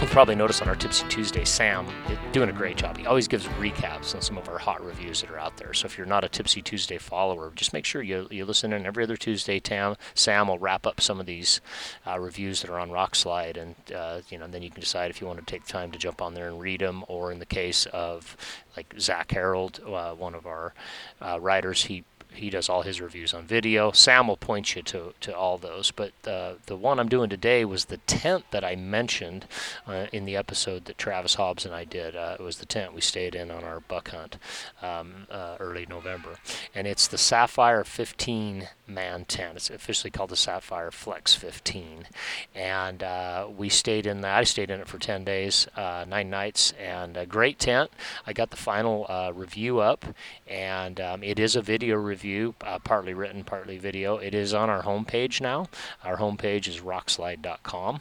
[0.00, 1.86] You'll probably notice on our Tipsy Tuesday, Sam
[2.32, 2.98] doing a great job.
[2.98, 5.72] He always gives recaps on some of our hot reviews that are out there.
[5.72, 8.84] So if you're not a Tipsy Tuesday follower, just make sure you, you listen in
[8.84, 9.60] every other Tuesday.
[9.60, 11.60] Tam, Sam will wrap up some of these
[12.06, 15.20] uh, reviews that are on Rokslide, and uh, you know, then you can decide if
[15.20, 17.46] you want to take time to jump on there and read them, or in the
[17.46, 18.36] case of
[18.76, 20.74] like Zach Harold, uh, one of our
[21.22, 22.04] uh, writers, he
[22.34, 23.92] he does all his reviews on video.
[23.92, 25.90] Sam will point you to, to all those.
[25.90, 29.46] But uh, the one I'm doing today was the tent that I mentioned
[29.86, 32.16] uh, in the episode that Travis Hobbs and I did.
[32.16, 34.38] Uh, it was the tent we stayed in on our buck hunt
[34.82, 36.36] um, uh, early November.
[36.74, 39.56] And it's the Safir 15 man tent.
[39.56, 42.08] It's officially called the SafirFlex 15.
[42.54, 44.38] And uh, we stayed in that.
[44.38, 47.90] I stayed in it for 10 days, uh, nine nights, and a great tent.
[48.26, 50.04] I got the final review up,
[50.46, 54.16] and um, it is a video review review, uh, partly written, partly video.
[54.16, 55.66] It is on our homepage now.
[56.02, 58.00] Our homepage is rokslide.com,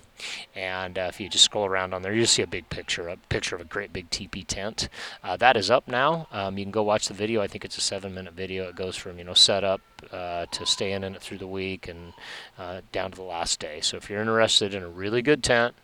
[0.55, 3.17] and uh, if you just scroll around on there, you'll see a big picture, a
[3.17, 4.88] picture of a great big teepee tent.
[5.23, 6.27] Uh, that is up now.
[6.31, 7.41] Um, you can go watch the video.
[7.41, 8.69] I think it's a seven-minute video.
[8.69, 12.13] It goes from you know setup uh, to staying in it through the week and
[12.57, 13.81] uh, down to the last day.
[13.81, 15.75] So if you're interested in a really good tent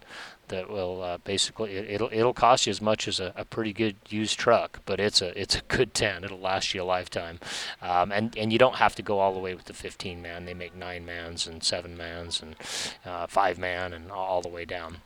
[0.49, 3.73] that will uh, basically it, will it'll cost you as much as a, a, pretty
[3.73, 6.25] good used truck, but it's a it's a good tent.
[6.25, 7.39] It'll last you a lifetime,
[7.81, 10.45] um, and and you don't have to go all the way with the 15 man.
[10.45, 12.55] They make nine mans and seven mans and
[13.05, 14.97] uh, five man and all the way down.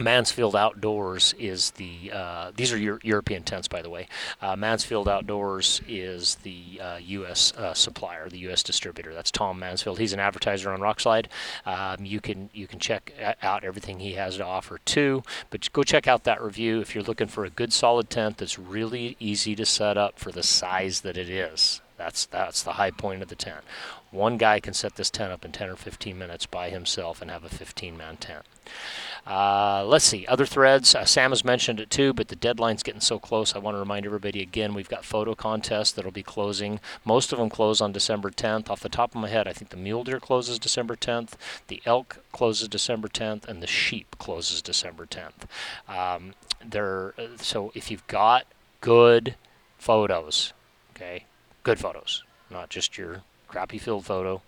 [0.00, 4.06] Mansfield Outdoors is the, uh, these are Euro- European tents, by the way.
[4.40, 7.52] Uh, Mansfield Outdoors is the uh, U.S.
[7.56, 8.62] Uh, supplier, the U.S.
[8.62, 9.12] distributor.
[9.12, 9.98] That's Tom Mansfield.
[9.98, 11.26] He's an advertiser on Rokslide.
[11.66, 15.22] Um, you can you can check out everything he has to offer too.
[15.50, 18.58] But go check out that review if you're looking for a good solid tent that's
[18.58, 21.80] really easy to set up for the size that it is.
[21.96, 23.64] That's that's the high point of the tent.
[24.10, 27.30] One guy can set this tent up in 10 or 15 minutes by himself and
[27.30, 28.44] have a 15-man tent.
[29.26, 30.94] Uh, let's see, other threads.
[30.94, 33.54] Uh, Sam has mentioned it too, but the deadline's getting so close.
[33.54, 36.80] I want to remind everybody again we've got photo contests that'll be closing.
[37.04, 38.70] Most of them close on December 10th.
[38.70, 41.32] Off the top of my head, I think the mule deer closes December 10th,
[41.66, 45.44] the elk closes December 10th, and the sheep closes December 10th.
[45.88, 46.32] Um,
[46.64, 48.46] there, uh, so if you've got
[48.80, 49.36] good
[49.78, 50.54] photos,
[50.96, 51.26] okay,
[51.62, 54.42] good photos, not just your crappy field photo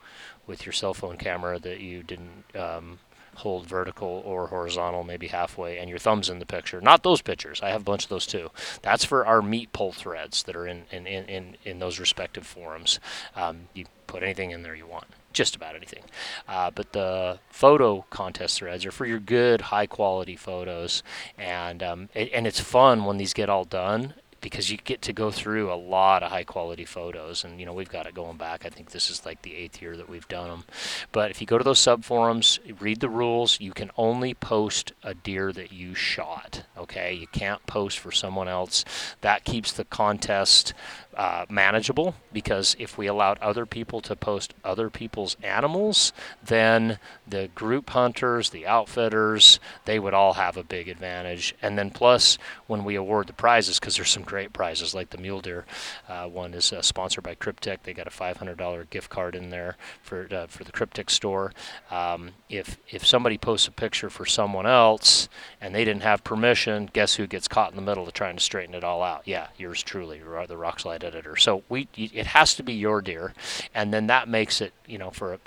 [0.47, 2.99] with your cell phone camera that you didn't um,
[3.37, 6.81] hold vertical or horizontal, maybe halfway, and your thumb's in the picture.
[6.81, 7.61] Not those pictures.
[7.63, 8.51] I have a bunch of those too.
[8.83, 12.47] That's for our meat pull threads that are in in, in, in, in those respective
[12.47, 13.01] forums.
[13.35, 15.07] Um, you put anything in there you want.
[15.33, 16.03] Just about anything.
[16.49, 21.05] Uh, but the photo contest threads are for your good, high quality photos.
[21.39, 25.31] And, um, and it's fun when these get all done because you get to go
[25.31, 27.45] through a lot of high quality photos.
[27.45, 28.65] And you know we've got it going back.
[28.65, 30.65] I think this is like the eighth year that we've done them
[31.13, 33.61] but if you go to those sub forums read the rules.
[33.61, 37.13] You can only post a deer that you shot okay?
[37.13, 38.85] You can't post for someone else.
[39.21, 40.73] That keeps the contest
[41.21, 47.51] uh, manageable because if we allowed other people to post other people's animals, then the
[47.55, 51.55] group hunters, the outfitters, they would all have a big advantage.
[51.61, 55.19] And then plus, when we award the prizes, because there's some great prizes, like the
[55.19, 55.67] mule deer
[56.09, 57.83] uh, one is uh, sponsored by Kryptek.
[57.83, 61.53] They got a $500 gift card in there for uh, for the Kryptek store.
[61.91, 65.29] Um, if if somebody posts a picture for someone else
[65.61, 68.43] and they didn't have permission, guess who gets caught in the middle of trying to
[68.43, 69.21] straighten it all out?
[69.27, 71.37] Yeah, yours truly, the Rokslide editor.
[71.37, 73.35] So we it has to be your deer,
[73.75, 75.39] and then that makes it you know for a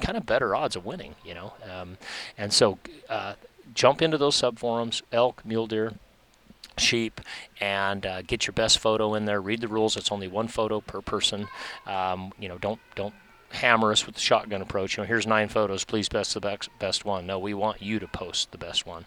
[0.00, 1.14] kind of better odds of winning.
[1.24, 1.98] You know, um,
[2.38, 3.34] and so uh,
[3.74, 5.92] jump into those sub forums, elk, mule deer,
[6.78, 7.20] sheep
[7.60, 10.80] and uh, get your best photo in there read the rules it's only one photo
[10.80, 11.46] per person
[11.86, 13.14] um, you know don't don't
[13.54, 14.96] hammer us with the shotgun approach.
[14.96, 15.84] You know, here's nine photos.
[15.84, 17.26] Please best the best, best one.
[17.26, 19.06] No, we want you to post the best one.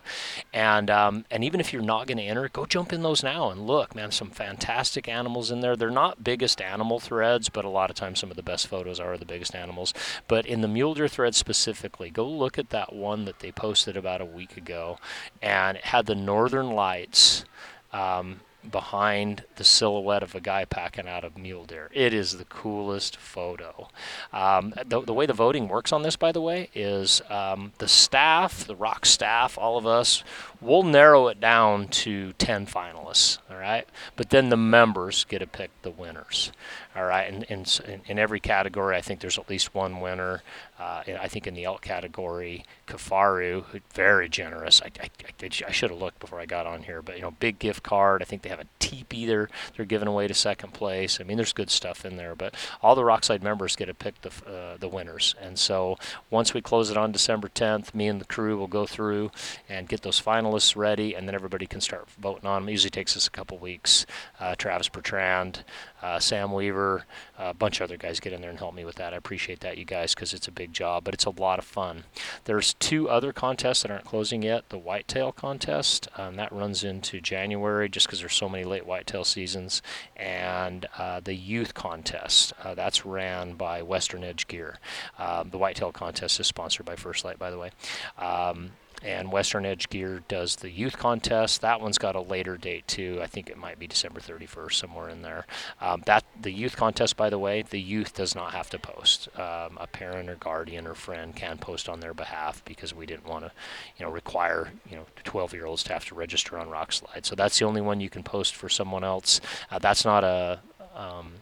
[0.54, 3.50] And um, and even if you're not going to enter, go jump in those now
[3.50, 4.12] and look, man.
[4.12, 5.76] Some fantastic animals in there.
[5.76, 9.00] They're not biggest animal threads, but a lot of times some of the best photos
[9.00, 9.94] are the biggest animals.
[10.28, 13.98] But in the mule deer thread specifically, go look at that one that they posted
[13.98, 14.98] about a week ago,
[15.42, 17.46] and it had the northern lights.
[17.92, 21.90] Um, behind the silhouette of a guy packing out of mule deer.
[21.94, 23.90] It is the coolest photo.
[24.32, 27.88] Um, the, the, way the voting works on this, by the way, is um, the
[27.88, 30.24] staff, the rock staff, all of us,
[30.62, 33.88] we'll narrow it down to 10 finalists, all right?
[34.15, 36.52] But then the members get to pick the winners,
[36.96, 37.32] all right?
[37.32, 37.65] And in,
[38.08, 40.41] in, every category, I think there's at least one winner.
[40.80, 44.82] Uh, I think in the elk category, Kifaru, very generous.
[44.82, 45.10] I, I,
[45.43, 47.84] I, I should have looked before I got on here, but you know, big gift
[47.84, 48.22] card.
[48.22, 51.20] I think they have a teepee they're they're giving away to second place.
[51.20, 54.22] I mean, there's good stuff in there, but all the Rokslide members get to pick
[54.22, 55.36] the uh, the winners.
[55.41, 55.98] And so
[56.30, 59.32] once we close it on December 10th, me and the crew will go through
[59.67, 62.70] and get those final finalists ready, and then everybody can start voting on them.
[62.70, 64.06] It usually takes us a couple weeks.
[64.40, 65.64] Uh, Travis Bertrand,
[66.02, 67.06] uh, Sam Weaver,
[67.38, 69.14] a bunch of other guys get in there and help me with that.
[69.14, 71.66] I appreciate that, you guys, because it's a big job, but it's a lot of
[71.66, 72.04] fun.
[72.46, 74.70] There's two other contests that aren't closing yet.
[74.70, 79.24] The whitetail contest, um, that runs into January just because there's so many late whitetail
[79.24, 79.82] seasons,
[80.16, 84.80] and uh, the youth contest, uh, that's ran by Western Edge Gear.
[85.18, 87.72] Um, the whitetail contest is sponsored by First Light, by the way.
[88.18, 88.72] Um,
[89.04, 91.62] and Western Edge Gear does the youth contest.
[91.62, 93.20] That one's got a later date too.
[93.22, 95.46] I think it might be December 31st, somewhere in there.
[95.82, 99.30] Um, that the youth contest, by the way, the youth does not have to post.
[99.38, 103.28] Um, a parent or guardian or friend can post on their behalf because we didn't
[103.28, 103.52] want to,
[103.98, 107.26] you know, require you know 12-year-olds to have to register on Rokslide.
[107.26, 109.42] So that's the only one you can post for someone else.
[109.70, 110.60] Uh, that's not a
[110.96, 111.34] um,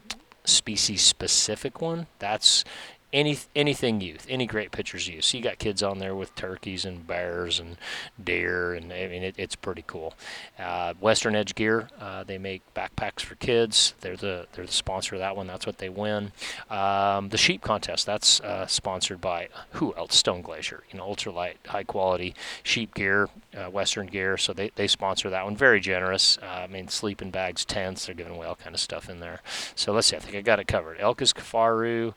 [0.44, 2.06] species specific one.
[2.18, 2.64] That's
[3.12, 5.24] any anything youth, any great pictures youth.
[5.24, 7.76] So you got kids on there with turkeys and bears and
[8.22, 10.14] deer, and I mean it, it's pretty cool.
[10.58, 13.94] Uh, Western Edge Gear, uh, they make backpacks for kids.
[14.00, 15.46] They're the they're the sponsor of that one.
[15.46, 16.32] That's what they win.
[16.68, 20.16] Um, the sheep contest, that's uh, sponsored by who else?
[20.16, 20.82] Stone Glacier.
[20.90, 24.36] You know, ultralight, high quality sheep gear, uh, Western Gear.
[24.36, 25.56] So they they sponsor that one.
[25.56, 26.38] Very generous.
[26.42, 28.06] Uh, I mean, sleeping bags, tents.
[28.06, 29.42] They're giving away all kind of stuff in there.
[29.74, 30.16] So let's see.
[30.16, 30.98] I think I got it covered.
[31.00, 32.14] Elk is Kifaru.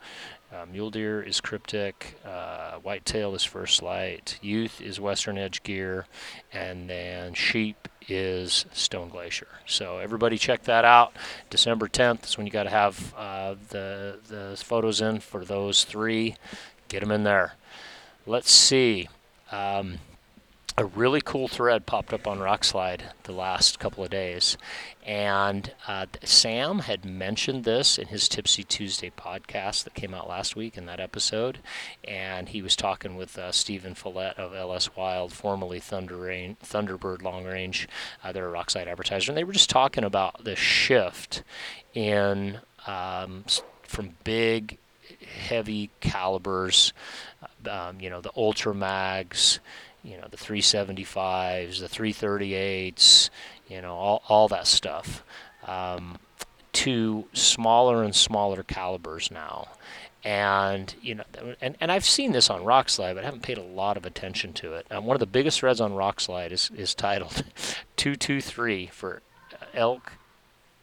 [0.51, 6.07] Uh, mule deer is cryptic, uh, whitetail is first light, youth is western edge gear,
[6.51, 9.47] and then sheep is stone glacier.
[9.67, 11.13] So everybody check that out.
[11.51, 15.83] December 10th is when you got to have uh, the the photos in for those
[15.83, 16.35] three.
[16.87, 17.53] Get them in there.
[18.25, 19.07] Let's see.
[19.51, 19.99] Um,
[20.79, 24.57] a really cool thread popped up on Rokslide the last couple of days.
[25.05, 30.55] And uh, Sam had mentioned this in his Tipsy Tuesday podcast that came out last
[30.55, 31.59] week in that episode.
[32.05, 37.23] And he was talking with uh, Stephen Follett of LS Wild, formerly Thunder Rain, Thunderbird
[37.23, 37.85] Long Range.
[38.23, 39.31] Uh, they're a Rokslide advertiser.
[39.31, 41.43] And they were just talking about the shift
[41.93, 43.43] in um,
[43.83, 44.77] from big,
[45.27, 46.93] heavy calibers,
[47.69, 49.59] um, you know, the Ultra Mags
[50.03, 53.29] you know the 375s, the 338s,
[53.67, 55.23] you know all all that stuff,
[55.67, 56.17] um,
[56.73, 59.67] to smaller and smaller calibers now.
[60.23, 61.23] And you know,
[61.61, 64.51] and, and I've seen this on Rokslide, but I haven't paid a lot of attention
[64.53, 64.85] to it.
[64.91, 67.43] Um, one of the biggest threads on Rokslide is is titled
[67.95, 69.21] "223" for
[69.73, 70.13] elk,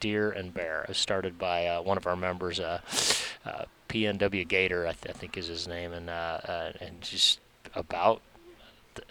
[0.00, 0.82] deer, and bear.
[0.82, 2.80] It was started by uh, one of our members, uh,
[3.44, 7.40] uh, PNW Gator, I, th- I, think is his name, and uh, uh, and just
[7.74, 8.22] about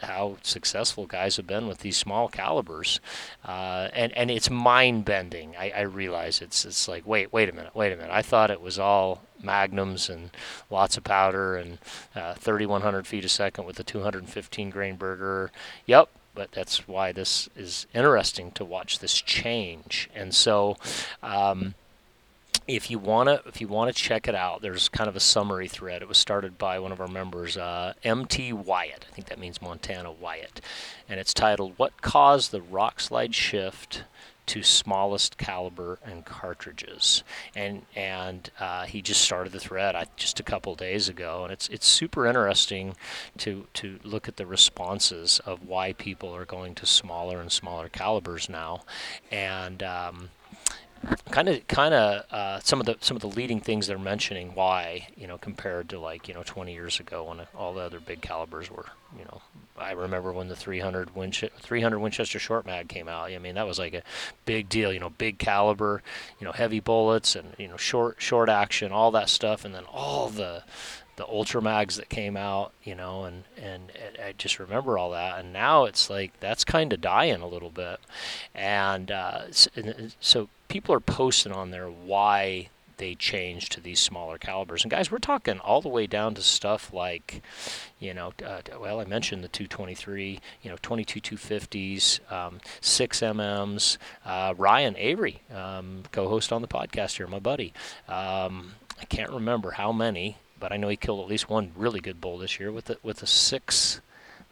[0.02, 3.00] how successful guys have been with these small calibers,
[3.46, 5.56] uh, and and it's mind bending.
[5.58, 8.12] I, I realize it's it's like wait wait a minute wait a minute.
[8.12, 10.32] I thought it was all magnums and
[10.70, 11.78] lots of powder and
[12.16, 15.52] uh, 3,100 feet a second with a 215 grain Berger.
[15.86, 20.10] Yep, but that's why this is interesting to watch this change.
[20.16, 20.78] And so.
[21.22, 21.76] Um,
[22.68, 25.20] if you want to if you want to check it out there's kind of a
[25.20, 26.02] summary thread.
[26.02, 29.06] It was started by one of our members uh, mt wyatt.
[29.10, 30.62] I think that means montana wyatt.
[31.08, 34.04] And it's titled what caused the Rokslide shift
[34.48, 37.24] to smallest caliber and cartridges?
[37.56, 41.44] And and uh, he just started the thread I, just a couple days ago.
[41.44, 42.96] And it's it's super interesting
[43.40, 47.90] to to look at the responses of why people are going to smaller and smaller
[47.90, 48.84] calibers now.
[49.32, 50.30] And um,
[51.32, 54.54] kind of kind of uh, some of the some of the leading things they're mentioning
[54.56, 58.00] why you know compared to like you know 20 years ago when all the other
[58.00, 58.86] big calibers were
[59.18, 59.42] you know
[59.78, 63.32] I remember when the 300 Winch- 300 Winchester short mag came out.
[63.32, 64.04] I mean that was like a
[64.46, 66.02] big deal you know big caliber
[66.40, 69.66] you know heavy bullets and you know short short action all that stuff.
[69.66, 70.64] And then all the
[71.16, 73.92] the ultra mags that came out, you know, and, and
[74.24, 75.40] I just remember all that.
[75.40, 78.00] And now it's like that's kind of dying a little bit.
[78.54, 79.44] And uh,
[80.20, 84.84] so people are posting on there why they changed to these smaller calibers.
[84.84, 87.42] And guys, we're talking all the way down to stuff like,
[88.00, 93.98] you know, uh, well, I mentioned the 223, you know, 22 250s, um, 6 MMs.
[94.26, 97.74] Uh, Ryan Avery, um, co-host on the podcast here, my buddy.
[98.08, 102.00] Um, I can't remember how many, but I know he killed at least one really
[102.00, 104.02] good bull this year with the, with a six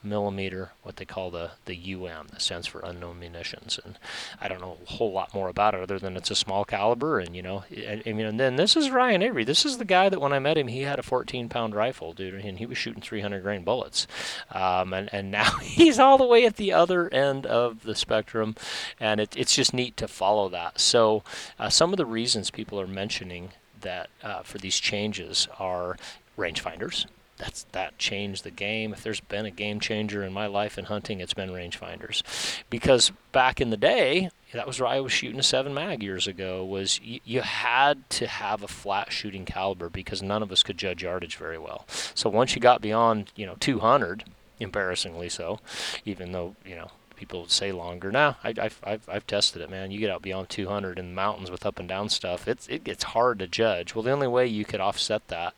[0.03, 3.79] millimeter, what they call the, the UM, that stands for unknown munitions.
[3.83, 3.97] And
[4.39, 7.19] I don't know a whole lot more about it other than it's a small caliber.
[7.19, 9.43] And, you know, I mean, and then this is Ryan Avery.
[9.43, 12.13] This is the guy that when I met him, he had a 14 pound rifle,
[12.13, 14.07] dude, and he was shooting 300 grain bullets.
[14.51, 18.55] Um, and, and now he's all the way at the other end of the spectrum.
[18.99, 20.79] And it, it's just neat to follow that.
[20.79, 21.23] So,
[21.57, 23.51] uh, some of the reasons people are mentioning
[23.83, 25.95] that uh, for these changes are
[26.37, 27.05] rangefinders
[27.37, 28.93] that's that changed the game.
[28.93, 32.23] If there's been a game changer in my life in hunting, it's been rangefinders,
[32.69, 36.27] because back in the day, that was where I was shooting a seven mag years
[36.27, 36.63] ago.
[36.63, 40.77] Was you, you had to have a flat shooting caliber because none of us could
[40.77, 41.85] judge yardage very well.
[42.13, 44.23] So once you got beyond you know 200,
[44.59, 45.59] embarrassingly so,
[46.05, 46.91] even though you know
[47.23, 48.11] people would say longer.
[48.11, 49.91] Now, I, have I've, I've tested it, man.
[49.91, 52.83] You get out beyond 200 in the mountains with up and down stuff, it's, it
[52.83, 53.95] gets hard to judge.
[53.95, 55.53] Well, the only way you could offset that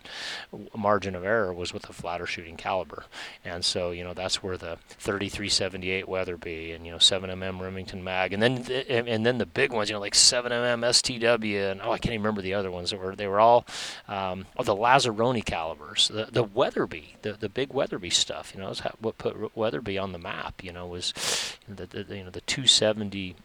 [0.78, 3.06] margin of error was with a flatter shooting caliber.
[3.44, 8.32] And so, you know, that's where the 3378 Weatherby and, you know, 7mm Remington mag,
[8.32, 11.92] and then, the, and then the big ones, you know, like 7mm STW, and oh,
[11.92, 13.66] I can't even remember the other ones that were, they were all,
[14.08, 18.72] um, oh, the Lazzaroni calibers, the, the Weatherby, the, the big Weatherby stuff, you know,
[19.00, 23.36] what put Weatherby on the map, you know, was the, the you know the 270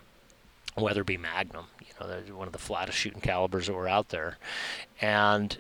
[0.77, 1.67] Weatherby Magnum.
[1.81, 4.39] You know, that's one of the flattest shooting calibers that were out there,
[5.01, 5.59] and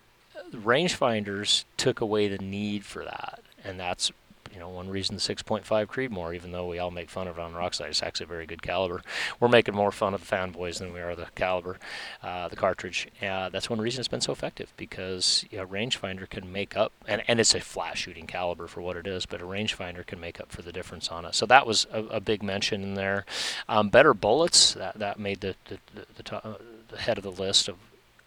[0.52, 4.12] rangefinders took away the need for that, and that's
[4.52, 7.40] you know, one reason the 6.5 Creedmoor, even though we all make fun of it
[7.40, 9.02] on Rokslide, it's actually a very good caliber.
[9.38, 11.78] We're making more fun of the fanboys than we are the caliber,
[12.22, 13.08] uh, the cartridge.
[13.22, 16.92] Uh, that's one reason it's been so effective because you know, rangefinder can make up,
[17.06, 20.20] and, and it's a flat shooting caliber for what it is, but a rangefinder can
[20.20, 21.34] make up for the difference on it.
[21.34, 23.24] So that was a, a big mention in there.
[23.68, 27.32] Um, better bullets, that, that made the, the, the, the, top, the head of the
[27.32, 27.76] list of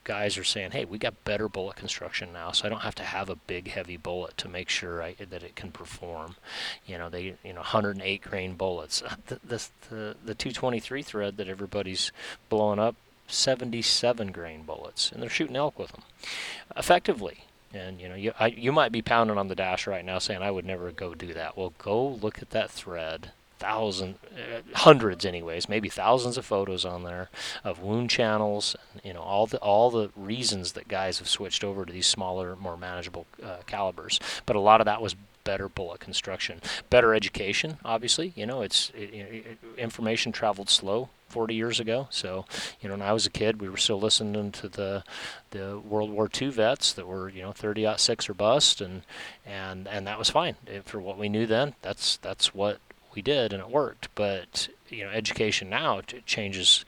[0.03, 3.03] guys are saying, "Hey, we got better bullet construction now, so I don't have to
[3.03, 6.35] have a big, heavy bullet to make sure I, that it can perform."
[6.85, 9.03] You know, they you know 108 grain bullets.
[9.27, 12.11] The, the the the 223 thread that everybody's
[12.49, 12.95] blowing up,
[13.27, 16.03] 77 grain bullets, and they're shooting elk with them
[16.75, 17.45] effectively.
[17.73, 20.41] And you know, you I, you might be pounding on the dash right now, saying,
[20.41, 25.25] "I would never go do that." Well, go look at that thread thousands, uh, hundreds,
[25.25, 27.29] anyways, maybe thousands of photos on there
[27.63, 28.75] of wound channels.
[29.03, 32.55] You know, all the all the reasons that guys have switched over to these smaller,
[32.55, 34.19] more manageable uh, calibers.
[34.45, 37.77] But a lot of that was better bullet construction, better education.
[37.83, 42.07] Obviously, you know, it's it, it, information traveled slow 40 years ago.
[42.11, 42.45] So,
[42.79, 45.03] you know, when I was a kid, we were still listening to the
[45.51, 49.03] the World War II vets that were, you know, 30 six or bust, and
[49.45, 51.75] and and that was fine for what we knew then.
[51.81, 52.79] That's that's what
[53.15, 54.09] we did and it worked.
[54.15, 56.85] But you know, education now changes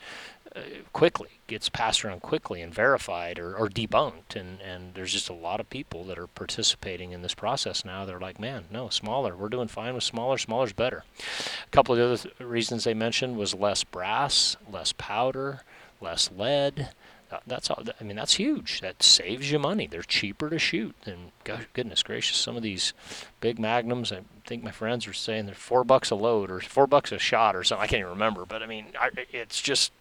[0.55, 0.61] uh,
[0.93, 4.35] quickly, gets passed around quickly and verified or, or debunked.
[4.35, 8.05] And, and there's just a lot of people that are participating in this process now.
[8.05, 9.35] They're like, man, no, smaller.
[9.35, 10.37] We're doing fine with smaller.
[10.37, 11.03] Smaller's better.
[11.65, 15.61] A couple of the other th- reasons they mentioned was less brass, less powder,
[15.99, 16.89] less lead.
[17.31, 17.83] Uh, that's all.
[17.99, 18.81] I mean, that's huge.
[18.81, 19.87] That saves you money.
[19.87, 20.95] They're cheaper to shoot.
[21.05, 21.31] And
[21.73, 22.93] goodness gracious, some of these
[23.41, 24.11] big magnums.
[24.11, 27.17] I think my friends were saying they're four bucks a load or four bucks a
[27.17, 27.83] shot or something.
[27.83, 28.45] I can't even remember.
[28.45, 29.91] But I mean, I, it's just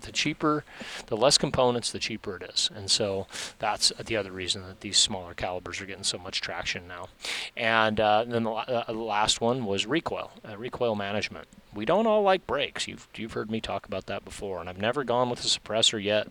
[0.00, 0.64] the, cheaper,
[1.06, 2.70] the less components, the cheaper it is.
[2.74, 3.26] And so
[3.58, 7.08] that's the other reason that these smaller calibers are getting so much traction now.
[7.56, 11.48] And uh, then the, uh, last one was recoil, uh, recoil management.
[11.74, 12.86] We don't all like brakes.
[12.86, 16.02] You've you've heard me talk about that before, and I've never gone with a suppressor
[16.02, 16.28] yet.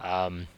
[0.00, 0.48] Um,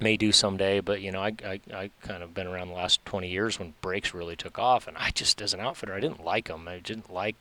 [0.00, 3.04] may do someday, but you know, I, I, I kind of been around the last
[3.04, 6.24] 20 years when brakes really took off, and I just, as an outfitter, I didn't
[6.24, 6.68] like them.
[6.68, 7.36] I didn't like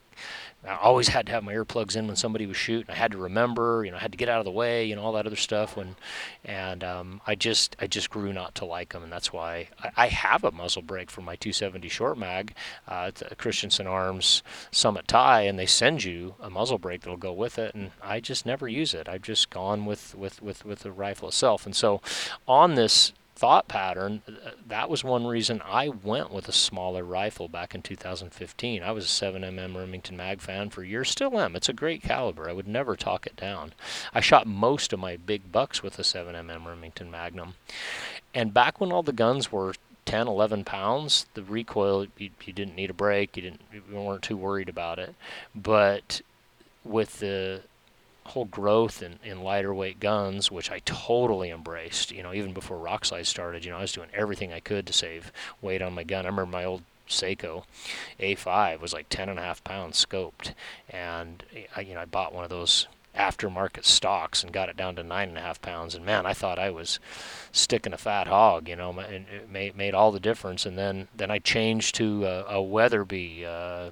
[0.68, 2.90] I always had to have my earplugs in when somebody was shooting.
[2.90, 4.96] I had to remember, you know, I had to get out of the way, you
[4.96, 5.78] know, all that other stuff.
[5.78, 5.96] When,
[6.44, 9.92] and um, I just, I just grew not to like them, and that's why I,
[9.96, 12.54] I have a muzzle brake for my 270 short mag.
[12.88, 17.18] Uh, it's a Christensen Arms Summit Ti, and they send you a muzzle brake that'll
[17.18, 19.08] go with it, and I just never use it.
[19.08, 22.02] I've just gone with with with with the rifle itself, and so
[22.48, 27.48] on this thought pattern, uh, that was one reason I went with a smaller rifle
[27.48, 28.82] back in 2015.
[28.82, 31.56] I was a 7mm Remington Mag fan for years, still am.
[31.56, 32.50] It's a great caliber.
[32.50, 33.74] I would never talk it down.
[34.12, 37.54] I shot most of my big bucks with a 7mm Remington Magnum.
[38.34, 39.76] And back when all the guns were
[40.06, 43.36] 10, 11 pounds, the recoil, you, you didn't need a break.
[43.38, 45.14] you, didn't, you weren't too worried about it.
[45.54, 46.22] But
[46.84, 47.62] with the
[48.28, 52.12] whole growth in, in lighter weight guns, which I totally embraced.
[52.12, 54.94] You know, even before Rokslide started, you know, I was doing everything I could to
[54.94, 56.26] save weight on my gun.
[56.26, 57.66] I remember my old Sako
[58.20, 60.54] A5 was like 10 and a half pounds scoped,
[60.90, 61.44] and
[61.76, 65.04] I, you know, I bought one of those aftermarket stocks and got it down to
[65.04, 65.96] nine and a half pounds.
[65.96, 67.00] And man, I thought I was
[67.52, 70.66] sticking a fat hog, you know, and it made, made all the difference.
[70.66, 73.90] And then, then I changed to a, a Weatherby, uh,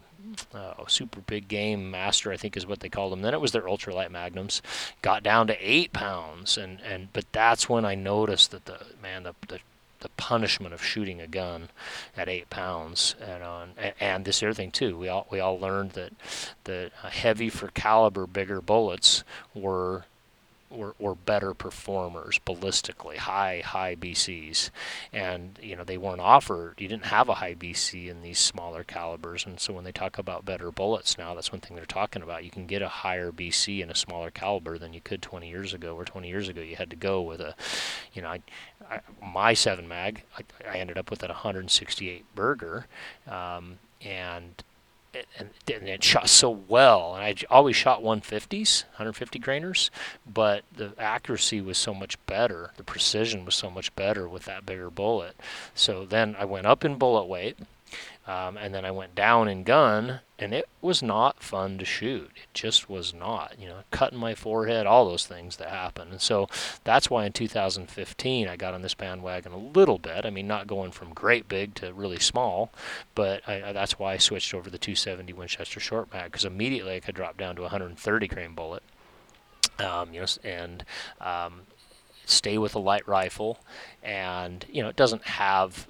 [0.54, 3.22] uh, super big game master, I think is what they called them.
[3.22, 4.62] Then it was their ultralight magnums,
[5.02, 9.24] got down to eight pounds, and and but that's when I noticed that the man
[9.24, 9.60] the the
[10.00, 11.70] the punishment of shooting a gun
[12.16, 14.98] at eight pounds, and on and, this other thing too.
[14.98, 16.14] We all we all learned that
[16.66, 19.24] the heavy for caliber bigger bullets
[19.54, 20.06] were
[20.76, 24.70] were, were better performers ballistically, high high BCs,
[25.14, 26.76] and you know they weren't offered.
[26.80, 30.18] You didn't have a high BC in these smaller calibers, and so when they talk
[30.18, 32.44] about better bullets now, that's one thing they're talking about.
[32.44, 35.74] You can get a higher BC in a smaller caliber than you could 20 years
[35.74, 35.96] ago.
[35.96, 37.56] Where 20 years ago you had to go with a,
[38.14, 38.42] you know, I,
[38.90, 42.88] I, my seven mag, I, I ended up with a 168 Berger,
[43.28, 44.64] um, and
[45.38, 47.16] and, and it shot so well.
[47.16, 49.90] And I always shot 150s, 150 grainers,
[50.32, 52.72] but the accuracy was so much better.
[52.78, 55.36] The precision was so much better with that bigger bullet.
[55.74, 57.58] So then I went up in bullet weight.
[58.28, 62.32] Um, and then I went down in gun, and it was not fun to shoot.
[62.36, 63.54] It just was not.
[63.60, 66.10] You know, cutting my forehead, all those things that happen.
[66.10, 66.50] And so
[66.84, 70.26] that's why in 2015 I got on this bandwagon a little bit.
[70.26, 72.72] I mean, not going from great big to really small,
[73.14, 76.96] but I, that's why I switched over to the 270 Winchester short mag because immediately
[76.96, 78.82] I could drop down to 130 grain bullet.
[79.78, 80.86] Um, you know, and
[81.22, 81.62] um,
[82.26, 83.60] stay with a light rifle,
[84.02, 85.88] and you know, it doesn't have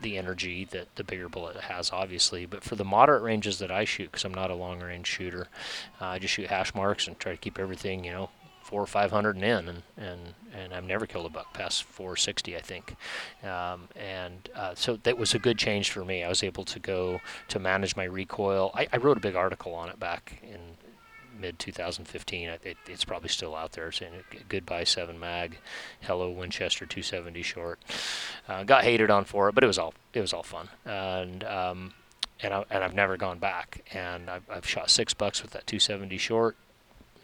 [0.00, 2.46] the energy that the bigger bullet has, obviously.
[2.46, 5.48] But for the moderate ranges that I shoot, because I'm not a long range shooter,
[6.00, 8.30] uh, I just shoot hash marks and try to keep everything, you know,
[8.62, 11.84] four or five hundred and in, and and and I've never killed a buck past
[11.84, 12.96] 460, I think.
[13.42, 16.22] Um, and uh, so that was a good change for me.
[16.24, 18.70] I was able to go to manage my recoil.
[18.74, 20.69] I, I wrote a big article on it back in
[21.40, 22.48] mid 2015.
[22.48, 24.12] It, it's probably still out there saying
[24.48, 25.58] goodbye 7 mag,
[26.02, 27.80] hello Winchester 270 short.
[28.48, 30.68] Uh, got hated on for it, but it was all it was all fun.
[30.84, 31.94] And um,
[32.42, 33.84] and, I, and I've never gone back.
[33.92, 36.56] And I've, I've shot six bucks with that 270 short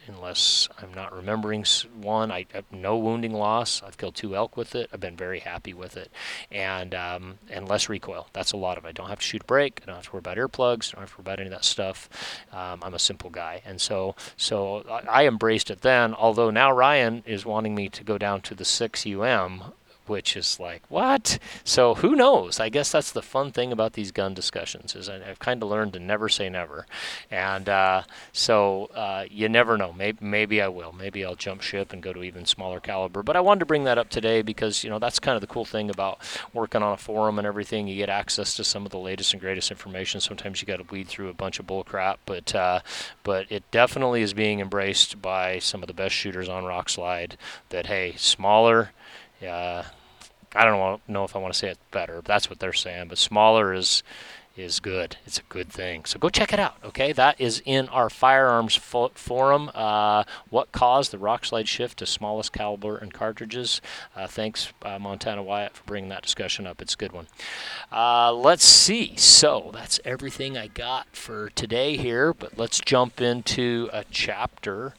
[0.08, 1.64] unless I'm not remembering
[2.00, 2.30] one.
[2.30, 3.82] I have no wounding loss.
[3.82, 4.90] I've killed two elk with it.
[4.92, 6.10] I've been very happy with it,
[6.50, 8.28] and um, and less recoil.
[8.32, 8.88] That's a lot of it.
[8.88, 9.80] I don't have to shoot a break.
[9.82, 10.92] I don't have to worry about earplugs.
[10.92, 12.08] I don't have to worry about any of that stuff.
[12.52, 16.14] Um, I'm a simple guy, and so so I, I embraced it then.
[16.14, 19.72] Although now Ryan is wanting me to go down to the six UM
[20.08, 21.38] which is like what?
[21.64, 22.60] So who knows?
[22.60, 25.92] I guess that's the fun thing about these gun discussions is i've kind of learned
[25.94, 26.86] to never say never.
[27.30, 28.02] And uh,
[28.32, 29.92] so uh, you never know.
[29.92, 30.92] Maybe, maybe i will.
[30.92, 33.22] Maybe i'll jump ship and go to even smaller caliber.
[33.22, 35.46] But i wanted to bring that up today because you know that's kind of the
[35.46, 36.18] cool thing about
[36.52, 37.88] working on a forum and everything.
[37.88, 40.20] You get access to some of the latest and greatest information.
[40.20, 42.80] Sometimes you got to weed through a bunch of bull crap but uh,
[43.22, 47.32] but it definitely is being embraced by some of the best shooters on Rokslide
[47.70, 48.90] that hey smaller
[49.40, 49.84] yeah,
[50.56, 52.22] I don't know if I want to say it better.
[52.24, 53.08] That's what they're saying.
[53.08, 54.02] But smaller is
[54.56, 55.16] is good.
[55.26, 56.04] It's a good thing.
[56.04, 56.76] So go check it out.
[56.82, 59.70] Okay, that is in our firearms fo- forum.
[59.74, 63.80] Uh, what caused the Rokslide shift to smallest caliber and cartridges?
[64.14, 66.80] Uh, thanks, uh, Montana Wyatt, for bringing that discussion up.
[66.80, 67.26] It's a good one.
[67.92, 69.16] Uh, let's see.
[69.16, 72.32] So that's everything I got for today here.
[72.32, 74.94] But let's jump into a chapter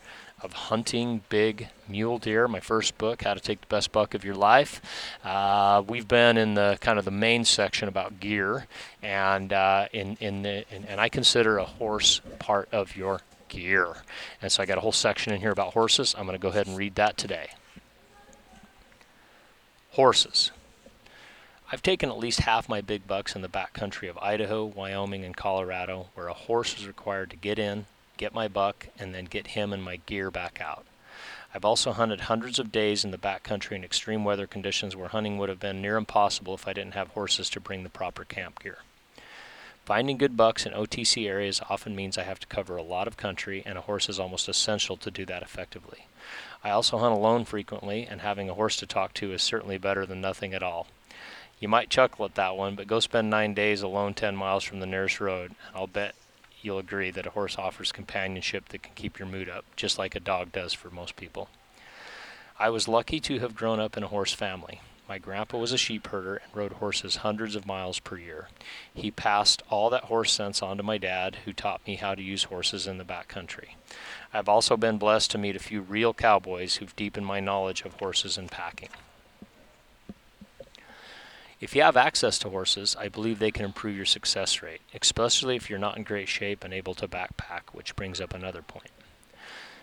[0.48, 2.48] of hunting big mule deer.
[2.48, 4.82] My first book, How to Take the Best Buck of Your Life.
[5.26, 8.66] Uh, we've been in the kind of the main section about gear,
[9.04, 13.20] and uh, in in the in, and I consider a horse part of your
[13.50, 13.98] gear.
[14.41, 16.16] And so I got a whole section in here about horses.
[16.18, 17.50] I'm going to go ahead and read that today.
[19.91, 20.52] Horses.
[21.70, 25.26] I've taken at least half my big bucks in the back country of Idaho, Wyoming,
[25.26, 27.86] and Colorado, where a horse is required to get in,
[28.18, 30.86] get my buck, and then get him and my gear back out.
[31.53, 35.38] I've also hunted hundreds of days in the backcountry in extreme weather conditions where hunting
[35.38, 38.61] would have been near impossible if I didn't have horses to bring the proper camp
[38.61, 38.80] gear.
[39.86, 43.15] Finding good bucks in OTC areas often means I have to cover a lot of
[43.15, 46.07] country, and a horse is almost essential to do that effectively.
[46.61, 50.05] I also hunt alone frequently, and having a horse to talk to is certainly better
[50.05, 50.88] than nothing at all.
[51.61, 54.82] You might chuckle at that one, but go spend nine days alone 10 miles from
[54.82, 56.15] the nearest road, and I'll bet
[56.62, 60.16] you'll agree that a horse offers companionship that can keep your mood up, just like
[60.16, 61.49] a dog does for most people.
[62.60, 64.82] I was lucky to have grown up in a horse family.
[65.08, 68.49] My grandpa was a sheep herder and rode horses hundreds of miles per year.
[68.93, 72.22] He passed all that horse sense on to my dad, who taught me how to
[72.22, 73.78] use horses in the back country.
[74.34, 77.93] I've also been blessed to meet a few real cowboys who've deepened my knowledge of
[77.93, 78.89] horses and packing.
[81.60, 85.55] If you have access to horses, I believe they can improve your success rate, especially
[85.55, 88.91] if you're not in great shape and able to backpack, which brings up another point.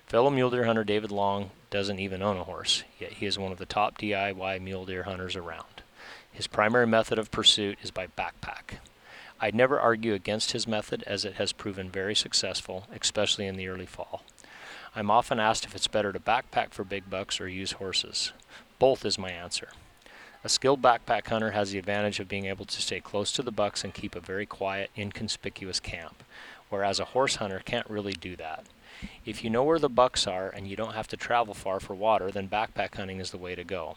[0.07, 3.51] Fellow mule deer hunter David Long doesn't even own a horse, yet he is one
[3.51, 5.83] of the top DIY mule deer hunters around.
[6.31, 8.79] His primary method of pursuit is by backpack.
[9.41, 13.67] I'd never argue against his method as it has proven very successful, especially in the
[13.67, 14.23] early fall.
[14.95, 18.33] I'm often asked if it's better to backpack for big bucks or use horses.
[18.79, 19.71] Both is my answer.
[20.45, 23.51] A skilled backpack hunter has the advantage of being able to stay close to the
[23.51, 26.23] bucks and keep a very quiet, inconspicuous camp,
[26.69, 28.67] whereas a horse hunter can't really do that.
[29.25, 31.95] If you know where the bucks are and you don't have to travel far for
[31.95, 33.97] water, then backpack hunting is the way to go.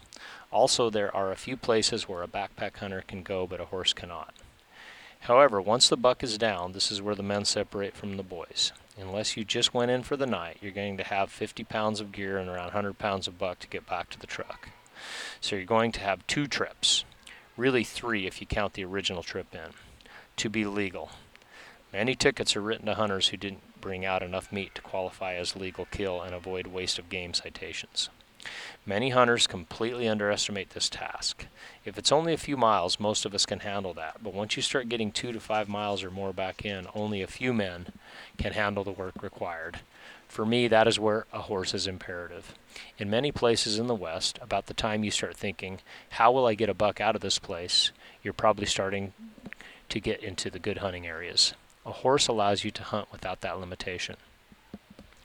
[0.50, 3.92] Also, there are a few places where a backpack hunter can go but a horse
[3.92, 4.34] cannot.
[5.20, 8.72] However, once the buck is down, this is where the men separate from the boys.
[8.98, 12.14] Unless you just went in for the night, you're going to have 50 pounds of
[12.14, 14.70] gear and around 100 pounds of buck to get back to the truck.
[15.42, 17.06] So you're going to have two trips,
[17.56, 19.72] really three if you count the original trip in,
[20.38, 21.12] to be legal.
[21.94, 25.56] Many tickets are written to hunters who didn't bring out enough meat to qualify as
[25.56, 28.10] legal kill and avoid waste of game citations.
[28.86, 31.48] Many hunters completely underestimate this task.
[31.84, 34.62] If it's only a few miles, most of us can handle that, but once you
[34.62, 37.88] start getting two to five miles or more back in, only a few men
[38.38, 39.80] can handle the work required.
[40.28, 42.54] For me, that is where a horse is imperative.
[42.98, 45.80] In many places in the West, about the time you start thinking,
[46.12, 47.92] how will I get a buck out of this place,
[48.24, 49.14] you're probably starting
[49.90, 51.54] to get into the good hunting areas.
[51.86, 54.18] A horse allows you to hunt without that limitation.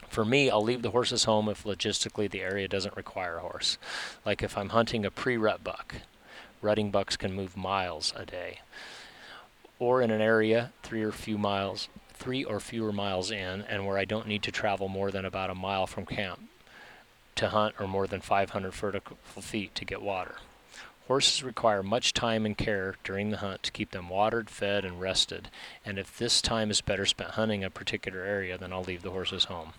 [0.08, 3.78] For me, I'll leave the horses home if logistically the area doesn't require a horse.
[4.24, 5.96] Like if I'm hunting a pre rut buck,
[6.60, 8.60] rutting bucks can move miles a day.
[9.78, 13.98] Or in an area three or few miles, three or fewer miles in, and where
[13.98, 16.38] I don't need to travel more than about a mile from camp
[17.36, 20.36] to hunt or more than 500 vertical feet to get water.
[21.08, 25.00] Horses require much time and care during the hunt to keep them watered, fed, and
[25.00, 25.50] rested,
[25.84, 29.10] and if this time is better spent hunting a particular area, then I'll leave the
[29.10, 29.72] horses home.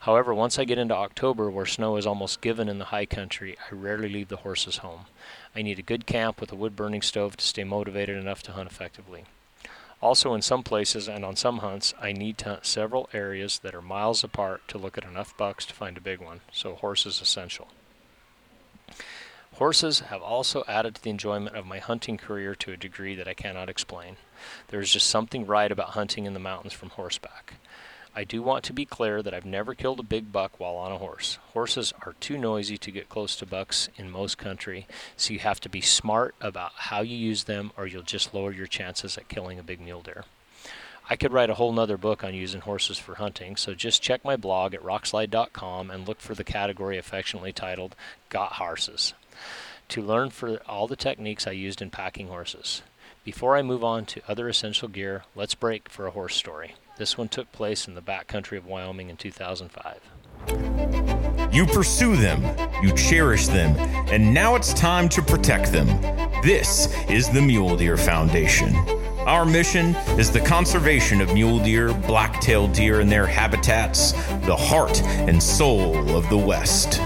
[0.00, 3.56] However, once I get into October, where snow is almost given in the high country,
[3.70, 5.06] I rarely leave the horses home.
[5.54, 8.52] I need a good camp with a wood burning stove to stay motivated enough to
[8.52, 9.24] hunt effectively.
[10.02, 13.74] Also, in some places and on some hunts, I need to hunt several areas that
[13.74, 17.04] are miles apart to look at enough bucks to find a big one, so horse
[17.04, 17.68] is essential.
[19.56, 23.28] Horses have also added to the enjoyment of my hunting career to a degree that
[23.28, 24.16] I cannot explain.
[24.68, 27.54] There is just something right about hunting in the mountains from horseback.
[28.14, 30.90] I do want to be clear that I've never killed a big buck while on
[30.90, 31.38] a horse.
[31.52, 34.86] Horses are too noisy to get close to bucks in most country,
[35.16, 38.52] so you have to be smart about how you use them or you'll just lower
[38.52, 40.24] your chances at killing a big mule deer.
[41.08, 44.24] I could write a whole nother book on using horses for hunting, so just check
[44.24, 47.94] my blog at rokslide.com and look for the category affectionately titled
[48.28, 49.14] Got Horses
[49.90, 52.82] to learn for all the techniques I used in packing horses.
[53.24, 56.74] Before I move on to other essential gear, let's break for a horse story.
[57.00, 60.00] This one took place in the backcountry of Wyoming in 2005.
[61.50, 62.44] You pursue them,
[62.82, 63.74] you cherish them,
[64.10, 65.86] and now it's time to protect them.
[66.42, 68.76] This is the Mule Deer Foundation.
[69.20, 74.12] Our mission is the conservation of mule deer, black-tailed deer, and their habitats,
[74.44, 77.00] the heart and soul of the West.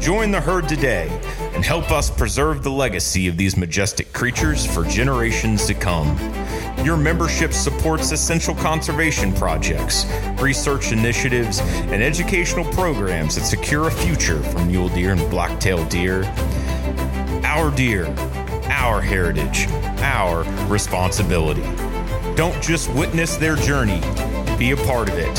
[0.00, 1.08] Join the herd today
[1.54, 6.16] and help us preserve the legacy of these majestic creatures for generations to come.
[6.84, 10.06] Your membership supports essential conservation projects,
[10.40, 16.24] research initiatives, and educational programs that secure a future for mule deer and black-tailed deer.
[17.44, 18.06] Our deer,
[18.70, 19.66] our heritage,
[20.00, 21.62] our responsibility.
[22.34, 24.00] Don't just witness their journey,
[24.58, 25.36] be a part of it.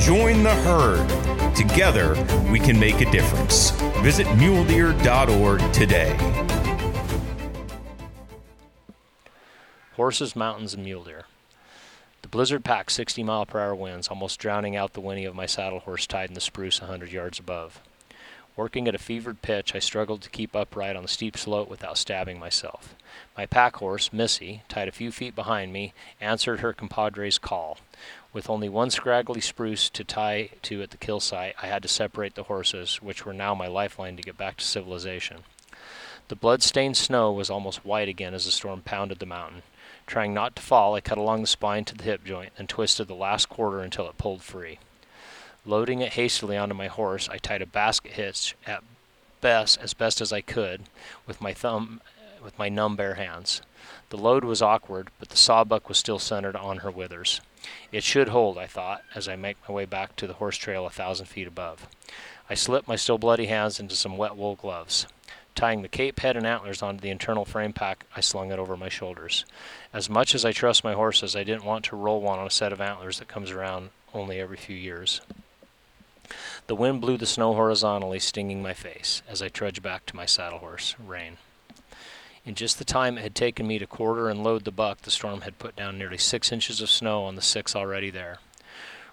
[0.00, 1.22] Join the herd
[1.54, 2.14] Together,
[2.50, 3.70] we can make a difference.
[4.00, 6.41] Visit muledeer.org today.
[9.96, 11.24] Horses, mountains, and mule deer.
[12.22, 15.44] The blizzard packed 60 mile per hour winds, almost drowning out the whinny of my
[15.44, 17.78] saddle horse tied in the spruce a 100 yards above.
[18.56, 21.98] Working at a fevered pitch, I struggled to keep upright on the steep slope without
[21.98, 22.94] stabbing myself.
[23.36, 27.78] My pack horse, Missy, tied a few feet behind me, answered her compadre's call.
[28.32, 31.88] With only one scraggly spruce to tie to at the kill site, I had to
[31.88, 35.44] separate the horses, which were now my lifeline to get back to civilization.
[36.28, 39.62] The blood-stained snow was almost white again as the storm pounded the mountain.
[40.06, 43.08] Trying not to fall, I cut along the spine to the hip joint and twisted
[43.08, 44.78] the last quarter until it pulled free.
[45.64, 48.82] Loading it hastily onto my horse, I tied a basket hitch at
[49.40, 50.82] best as best as I could
[51.26, 52.00] with my thumb
[52.42, 53.62] with my numb bare hands.
[54.10, 57.40] The load was awkward, but the sawbuck was still centered on her withers.
[57.92, 60.84] It should hold, I thought, as I make my way back to the horse trail
[60.84, 61.86] a thousand feet above.
[62.50, 65.06] I slipped my still bloody hands into some wet wool gloves.
[65.54, 68.76] Tying the cape head and antlers onto the internal frame pack, I slung it over
[68.76, 69.44] my shoulders.
[69.92, 72.50] As much as I trust my horses, I didn't want to roll one on a
[72.50, 75.20] set of antlers that comes around only every few years.
[76.66, 80.26] The wind blew the snow horizontally, stinging my face as I trudged back to my
[80.26, 81.36] saddle horse, Rain.
[82.44, 85.10] In just the time it had taken me to quarter and load the buck, the
[85.10, 88.38] storm had put down nearly six inches of snow on the six already there.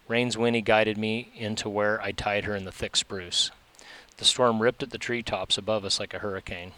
[0.07, 3.51] Rain's whinny guided me into where I tied her in the thick spruce.
[4.20, 6.74] The storm ripped at the tree tops above us like a hurricane.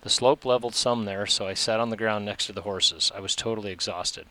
[0.00, 3.12] The slope leveled some there, so I sat on the ground next to the horses.
[3.14, 4.26] I was totally exhausted.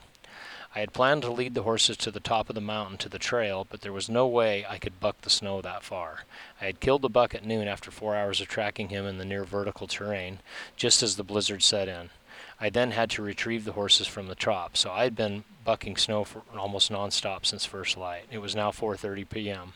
[0.74, 3.20] I had planned to lead the horses to the top of the mountain to the
[3.20, 6.24] trail, but there was no way I could buck the snow that far.
[6.60, 9.26] I had killed the buck at noon after four hours of tracking him in the
[9.26, 10.39] near vertical terrain,
[10.76, 12.10] just as the blizzard set in.
[12.60, 15.97] I then had to retrieve the horses from the top, so I had been bucking
[15.97, 18.26] snow for almost nonstop since first light.
[18.32, 19.74] It was now 4:30 p.m.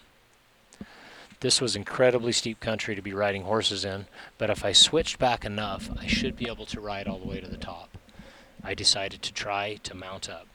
[1.41, 4.05] This was incredibly steep country to be riding horses in,
[4.37, 7.41] but if I switched back enough, I should be able to ride all the way
[7.41, 7.97] to the top.
[8.63, 10.47] I decided to try to mount up.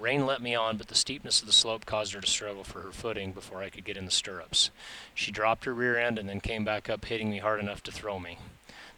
[0.00, 2.80] Rain let me on, but the steepness of the slope caused her to struggle for
[2.80, 4.72] her footing before I could get in the stirrups.
[5.14, 7.92] She dropped her rear end and then came back up, hitting me hard enough to
[7.92, 8.38] throw me.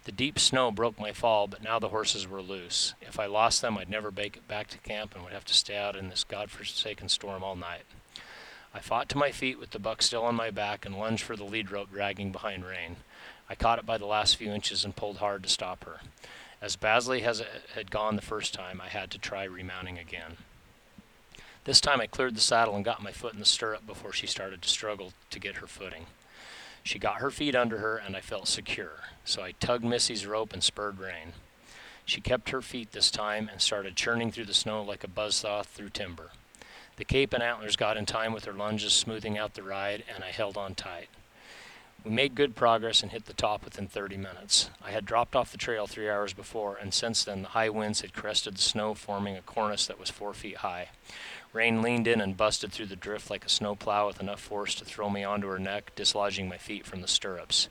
[0.05, 2.95] The deep snow broke my fall, but now the horses were loose.
[3.03, 5.55] If I lost them, I'd never make it back to camp and would have to
[5.55, 7.83] stay out in this godforsaken storm all night.
[8.75, 11.37] I fought to my feet with the buck still on my back and lunged for
[11.37, 12.97] the lead rope dragging behind Rain.
[13.49, 16.01] I caught it by the last few inches and pulled hard to stop her.
[16.63, 20.39] As Basley has, uh, had gone the first time, I had to try remounting again.
[21.65, 24.27] This time I cleared the saddle and got my foot in the stirrup before she
[24.27, 26.07] started to struggle to get her footing.
[26.83, 30.53] She got her feet under her and I felt secure, so I tugged Missy's rope
[30.53, 31.35] and spurred Rain.
[32.05, 35.65] She kept her feet this time and started churning through the snow like a buzzsaw
[35.65, 36.31] through timber.
[36.97, 40.23] The cape and antlers got in time with her lunges smoothing out the ride, and
[40.23, 41.09] I held on tight.
[42.05, 44.71] We made good progress and hit the top within 30 minutes.
[44.85, 48.01] I had dropped off the trail three hours before, and since then the high winds
[48.01, 50.89] had crested the snow, forming a cornice that was four feet high.
[51.53, 54.85] Rain leaned in and busted through the drift like a snowplow with enough force to
[54.85, 57.69] throw me onto her neck, dislodging my feet from the stirrups.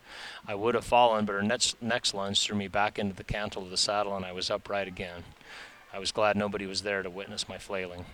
[0.48, 3.64] I would have fallen, but her next, next lunge threw me back into the cantle
[3.64, 5.24] of the saddle, and I was upright again.
[5.92, 8.06] I was glad nobody was there to witness my flailing.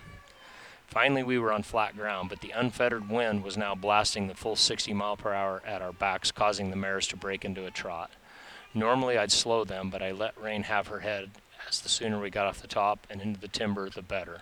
[0.88, 4.56] Finally, we were on flat ground, but the unfettered wind was now blasting the full
[4.56, 8.10] 60 mile per hour at our backs, causing the mares to break into a trot.
[8.74, 11.32] Normally, I'd slow them, but I let Rain have her head,
[11.68, 14.42] as the sooner we got off the top and into the timber, the better.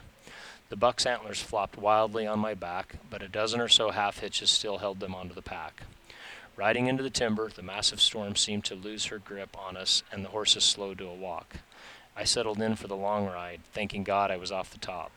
[0.69, 4.49] The buck's antlers flopped wildly on my back, but a dozen or so half hitches
[4.49, 5.83] still held them onto the pack.
[6.55, 10.23] Riding into the timber, the massive storm seemed to lose her grip on us, and
[10.23, 11.57] the horses slowed to a walk.
[12.15, 15.11] I settled in for the long ride, thanking God I was off the top.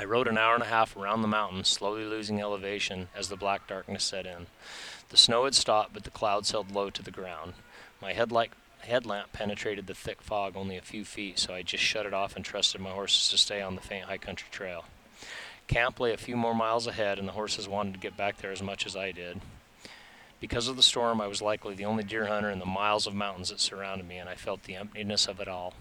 [0.00, 3.36] I rode an hour and a half around the mountain, slowly losing elevation as the
[3.36, 4.46] black darkness set in.
[5.08, 7.54] The snow had stopped, but the clouds held low to the ground.
[8.00, 12.06] My headlight headlamp penetrated the thick fog only a few feet, so I just shut
[12.06, 14.84] it off and trusted my horses to stay on the faint high country trail.
[15.66, 18.52] Camp lay a few more miles ahead, and the horses wanted to get back there
[18.52, 19.40] as much as I did.
[20.38, 23.14] Because of the storm, I was likely the only deer hunter in the miles of
[23.16, 25.74] mountains that surrounded me, and I felt the emptiness of it all.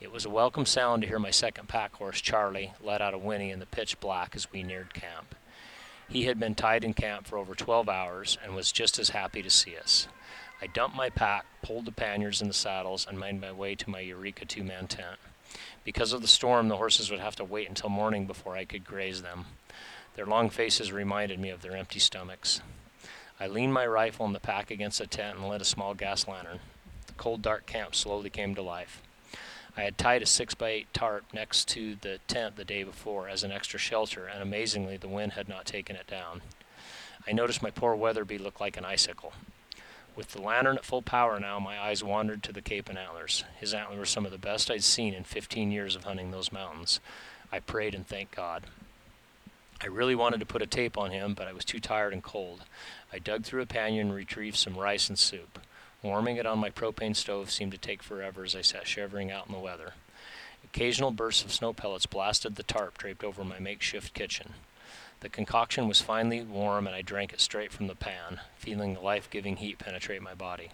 [0.00, 3.18] It was a welcome sound to hear my second pack horse, Charlie, let out a
[3.18, 5.34] whinny in the pitch black as we neared camp.
[6.08, 9.40] He had been tied in camp for over 12 hours and was just as happy
[9.40, 10.08] to see us.
[10.60, 13.88] I dumped my pack, pulled the panniers and the saddles, and made my way to
[13.90, 15.18] my Eureka two man tent.
[15.84, 18.84] Because of the storm, the horses would have to wait until morning before I could
[18.84, 19.46] graze them.
[20.16, 22.60] Their long faces reminded me of their empty stomachs.
[23.38, 26.26] I leaned my rifle and the pack against the tent and lit a small gas
[26.26, 26.60] lantern.
[27.06, 29.02] The cold, dark camp slowly came to life.
[29.76, 33.28] I had tied a six by eight tarp next to the tent the day before
[33.28, 36.42] as an extra shelter, and amazingly, the wind had not taken it down.
[37.26, 39.32] I noticed my poor Weatherby looked like an icicle.
[40.14, 43.44] With the lantern at full power now, my eyes wandered to the Cape and antlers.
[43.58, 46.52] His antlers were some of the best I'd seen in 15 years of hunting those
[46.52, 47.00] mountains.
[47.50, 48.64] I prayed and thanked God.
[49.82, 52.22] I really wanted to put a tape on him, but I was too tired and
[52.22, 52.62] cold.
[53.12, 55.58] I dug through a pannier and retrieved some rice and soup.
[56.04, 59.46] Warming it on my propane stove seemed to take forever as I sat shivering out
[59.46, 59.94] in the weather.
[60.62, 64.52] Occasional bursts of snow pellets blasted the tarp draped over my makeshift kitchen.
[65.20, 69.00] The concoction was finally warm, and I drank it straight from the pan, feeling the
[69.00, 70.72] life giving heat penetrate my body.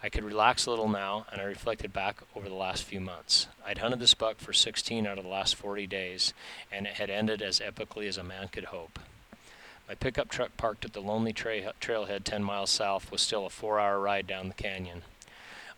[0.00, 3.48] I could relax a little now, and I reflected back over the last few months.
[3.66, 6.34] I'd hunted this buck for 16 out of the last 40 days,
[6.70, 9.00] and it had ended as epically as a man could hope.
[9.88, 13.50] My pickup truck parked at the lonely tra- trailhead 10 miles south was still a
[13.50, 15.02] four hour ride down the canyon.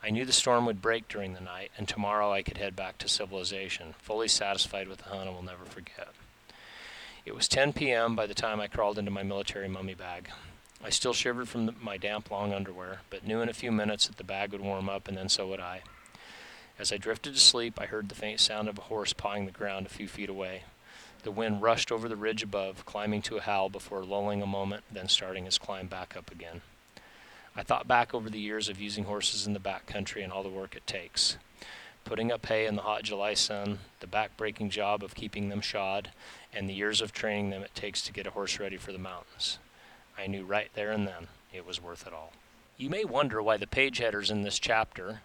[0.03, 2.99] I knew the storm would break during the night, and tomorrow I could head back
[2.99, 6.09] to civilization, fully satisfied with the hunt I will never forget.
[7.27, 8.17] It was 10 p.m.
[8.17, 10.31] by the time I crawled into my military mummy bag.
[10.83, 14.07] I still shivered from the, my damp long underwear, but knew in a few minutes
[14.07, 15.83] that the bag would warm up, and then so would I.
[16.79, 19.53] As I drifted to sleep, I heard the faint sound of a horse pawing the
[19.53, 20.63] ground a few feet away.
[21.29, 24.85] The wind rushed over the ridge above, climbing to a howl before lulling a moment,
[24.91, 26.63] then starting his climb back up again.
[27.55, 30.43] I thought back over the years of using horses in the back country and all
[30.43, 31.37] the work it takes
[32.07, 36.13] putting up hay in the hot July sun, the back-breaking job of keeping them shod,
[36.51, 38.99] and the years of training them it takes to get a horse ready for the
[38.99, 39.59] mountains.
[40.17, 42.33] I knew right there and then it was worth it all.
[42.79, 45.21] You may wonder why the page headers in this chapter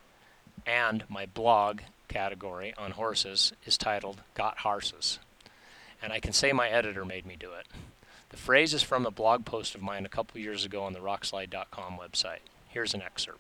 [0.66, 1.80] and my blog
[2.10, 5.20] category on horses is titled Got Harses.
[6.04, 7.66] And I can say my editor made me do it.
[8.30, 10.99] The phrase is from a blog post of mine a couple years ago on the
[10.99, 12.39] rokslide.com website.
[12.68, 13.39] Here's an excerpt.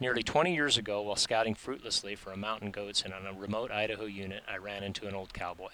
[0.00, 4.06] Nearly 20 years ago, while scouting fruitlessly for a mountain goats in a remote Idaho
[4.06, 5.72] unit, I ran into an old cowboy.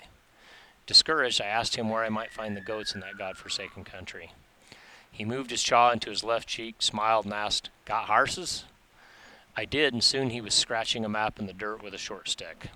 [0.86, 4.32] Discouraged, I asked him where I might find the goats in that god-forsaken country.
[5.12, 8.64] He moved his jaw into his left cheek, smiled, and asked, Got harses?
[9.56, 12.28] I did, and soon he was scratching a map in the dirt with a short
[12.28, 12.70] stick.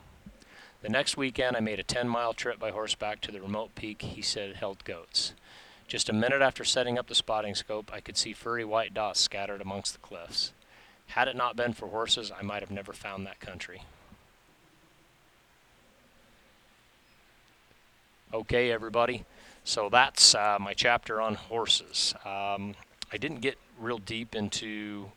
[0.83, 4.01] The next weekend, I made a 10 mile trip by horseback to the remote peak
[4.01, 5.35] he said held goats.
[5.87, 9.21] Just a minute after setting up the spotting scope, I could see furry white dots
[9.21, 10.53] scattered amongst the cliffs.
[11.09, 13.83] Had it not been for horses, I might have never found that country.
[18.33, 19.25] Okay, everybody.
[19.65, 22.15] So that's uh, my chapter on horses.
[22.25, 22.75] Um,
[23.13, 25.11] I didn't get real deep into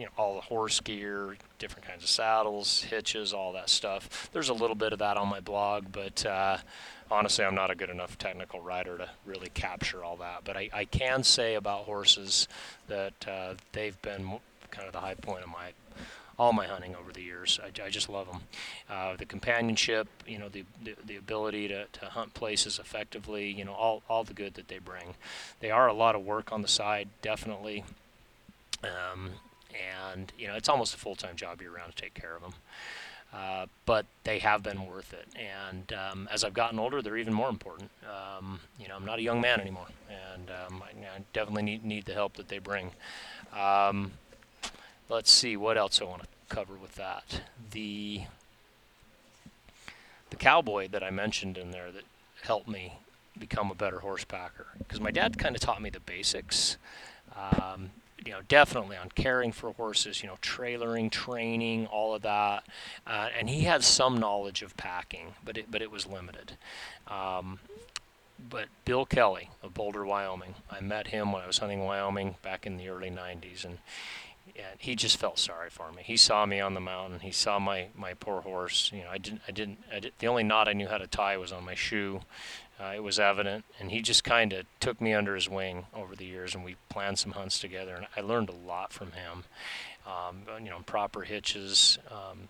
[0.00, 4.30] you know all the horse gear, different kinds of saddles, hitches, all that stuff.
[4.32, 6.56] There's a little bit of that on my blog, but uh,
[7.10, 10.40] honestly, I'm not a good enough technical writer to really capture all that.
[10.44, 12.48] But I, I can say about horses
[12.88, 14.38] that uh, they've been
[14.70, 15.72] kind of the high point of my
[16.38, 17.60] all my hunting over the years.
[17.62, 18.40] I, I just love them.
[18.88, 23.66] Uh, the companionship, you know, the, the, the ability to, to hunt places effectively, you
[23.66, 25.16] know, all, all the good that they bring.
[25.60, 27.84] They are a lot of work on the side, definitely.
[28.82, 29.32] Um,
[30.12, 32.42] and, you know, it's almost a full time job year round to take care of
[32.42, 32.54] them.
[33.32, 35.28] Uh, but they have been worth it.
[35.36, 37.90] And um, as I've gotten older, they're even more important.
[38.04, 41.84] Um, you know, I'm not a young man anymore, and um, I, I, definitely need,
[41.84, 42.90] need the help that they bring.
[43.56, 44.12] Um,
[45.08, 47.42] let's see what else I want to cover with that.
[47.70, 48.22] The
[50.30, 52.04] the cowboy that I mentioned in there that
[52.42, 52.94] helped me
[53.38, 56.76] become a better horsebacker because my dad kind of taught me the basics.
[57.36, 57.90] Um,
[58.24, 62.64] you know, definitely on caring for horses, you know, trailering, training, all of that,
[63.06, 66.52] uh, and he had some knowledge of packing, but it but it was limited.
[67.08, 67.60] Um,
[68.48, 72.66] but Bill Kelly of Boulder, Wyoming, I met him when I was hunting Wyoming back
[72.66, 73.78] in the early '90s, and
[74.56, 76.02] and he just felt sorry for me.
[76.04, 77.20] He saw me on the mountain.
[77.20, 78.90] He saw my, my poor horse.
[78.92, 81.06] You know, I didn't, I didn't, I did, the only knot I knew how to
[81.06, 82.20] tie was on my shoe.
[82.80, 86.16] Uh, it was evident, and he just kind of took me under his wing over
[86.16, 87.94] the years, and we planned some hunts together.
[87.94, 89.44] And I learned a lot from him.
[90.06, 92.48] Um, you know, proper hitches, um,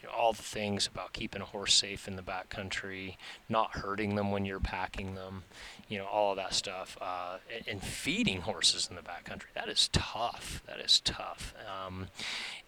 [0.00, 3.16] you know, all the things about keeping a horse safe in the backcountry,
[3.48, 5.44] not hurting them when you're packing them,
[5.88, 7.36] you know, all of that stuff, uh,
[7.68, 9.52] and, feeding horses in the backcountry.
[9.54, 10.62] That is tough.
[10.66, 11.52] That is tough.
[11.86, 12.06] Um,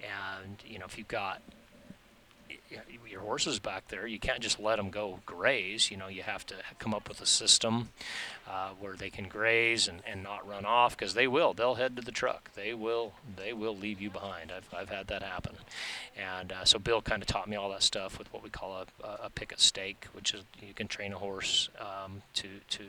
[0.00, 1.40] and you know, if you've got
[3.08, 4.06] your horses back there.
[4.06, 5.90] You can't just let them go graze.
[5.90, 7.88] You know, you have to come up with a system
[8.48, 11.52] uh, where they can graze and, and not run off because they will.
[11.52, 12.52] They'll head to the truck.
[12.54, 13.12] They will.
[13.36, 14.52] They will leave you behind.
[14.52, 15.56] I've, I've had that happen.
[16.16, 18.84] And uh, so Bill kind of taught me all that stuff with what we call
[19.02, 22.84] a, a picket stake, which is you can train a horse um, to to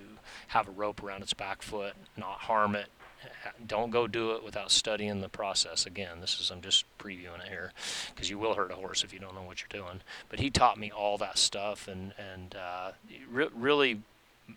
[0.48, 2.88] have a rope around its back foot, not harm it,
[3.68, 5.86] don't go do it without studying the process.
[5.86, 7.72] Again, this is I'm just previewing it here
[8.14, 10.02] because you will hurt a horse if you don't know what you're doing.
[10.30, 12.92] But he taught me all that stuff and and uh,
[13.30, 14.02] re- really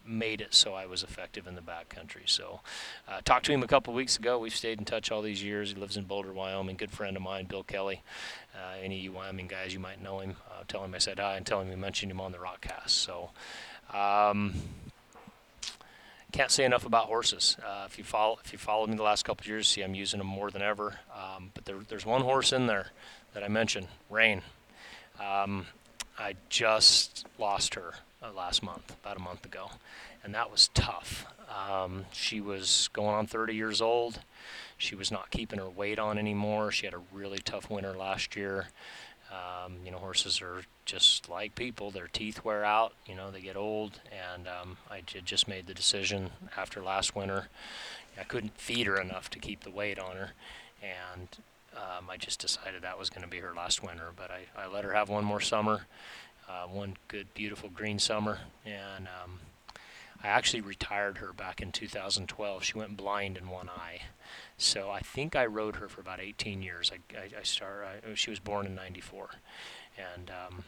[0.04, 2.26] made it so I was effective in the backcountry.
[2.26, 2.60] So,
[3.08, 4.38] uh, talked to him a couple weeks ago.
[4.38, 5.70] We've stayed in touch all these years.
[5.70, 6.76] He lives in Boulder, Wyoming.
[6.76, 8.02] Good friend of mine, Bill Kelly.
[8.54, 10.36] Uh, any you Wyoming guys, you might know him.
[10.50, 12.90] Uh, tell him I said hi and tell him we mentioned him on the Rokcast.
[12.90, 13.30] So.
[13.92, 14.54] Um,
[16.34, 17.56] can't say enough about horses.
[17.64, 19.94] Uh, if you follow if you followed me the last couple of years, see I'm
[19.94, 20.98] using them more than ever.
[21.14, 22.88] Um, but there, there's one horse in there
[23.34, 24.42] that I mentioned, Rain.
[25.20, 25.66] Um,
[26.18, 29.70] I just lost her uh, last month, about a month ago,
[30.24, 31.24] and that was tough.
[31.70, 34.18] Um, she was going on 30 years old.
[34.76, 36.72] She was not keeping her weight on anymore.
[36.72, 38.66] She had a really tough winter last year.
[39.34, 42.92] Um, you know, horses are just like people; their teeth wear out.
[43.06, 47.48] You know, they get old, and um, I just made the decision after last winter.
[48.18, 50.30] I couldn't feed her enough to keep the weight on her,
[50.82, 51.28] and
[51.74, 54.10] um, I just decided that was going to be her last winter.
[54.14, 55.86] But I, I let her have one more summer,
[56.48, 59.40] uh, one good, beautiful green summer, and um,
[60.22, 62.62] I actually retired her back in 2012.
[62.64, 64.02] She went blind in one eye,
[64.56, 66.92] so I think I rode her for about 18 years.
[66.92, 69.30] I, I, I I, she was born in 94.
[69.96, 70.64] And um,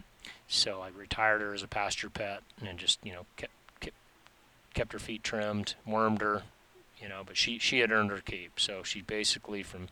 [0.49, 3.97] so I retired her as a pasture pet and just, you know, kept, kept,
[4.75, 6.43] kept her feet trimmed, wormed her,
[7.01, 8.59] you know, but she, she had earned her keep.
[8.59, 9.89] So she basically from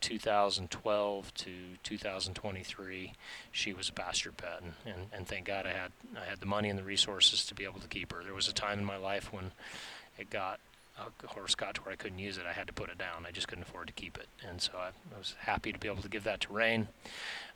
[0.00, 1.50] 2012 to
[1.82, 3.12] 2023,
[3.50, 6.46] she was a pasture pet, and, and, and thank God I had I had the
[6.46, 8.22] money and the resources to be able to keep her.
[8.22, 9.52] There was a time in my life when
[10.18, 10.60] it got
[10.98, 13.26] a horse got to where I couldn't use it, I had to put it down.
[13.26, 15.88] I just couldn't afford to keep it, and so I, I was happy to be
[15.88, 16.88] able to give that to Rain.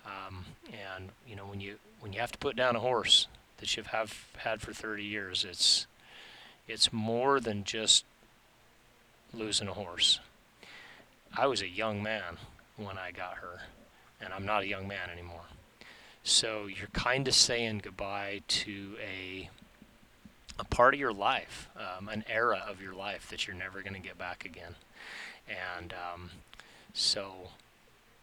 [0.05, 3.27] Um, and you know, when you when you have to put down a horse
[3.59, 5.87] that you've have had for 30 years, it's
[6.69, 8.05] it's more than just
[9.33, 10.21] losing a horse.
[11.37, 12.39] I was a young man
[12.77, 13.61] when I got her,
[14.21, 15.43] and I'm not a young man anymore.
[16.23, 19.49] So you're kind of saying goodbye to a
[20.61, 23.95] a part of your life, um, an era of your life that you're never going
[23.95, 24.75] to get back again.
[25.49, 26.31] And um,
[26.93, 27.49] so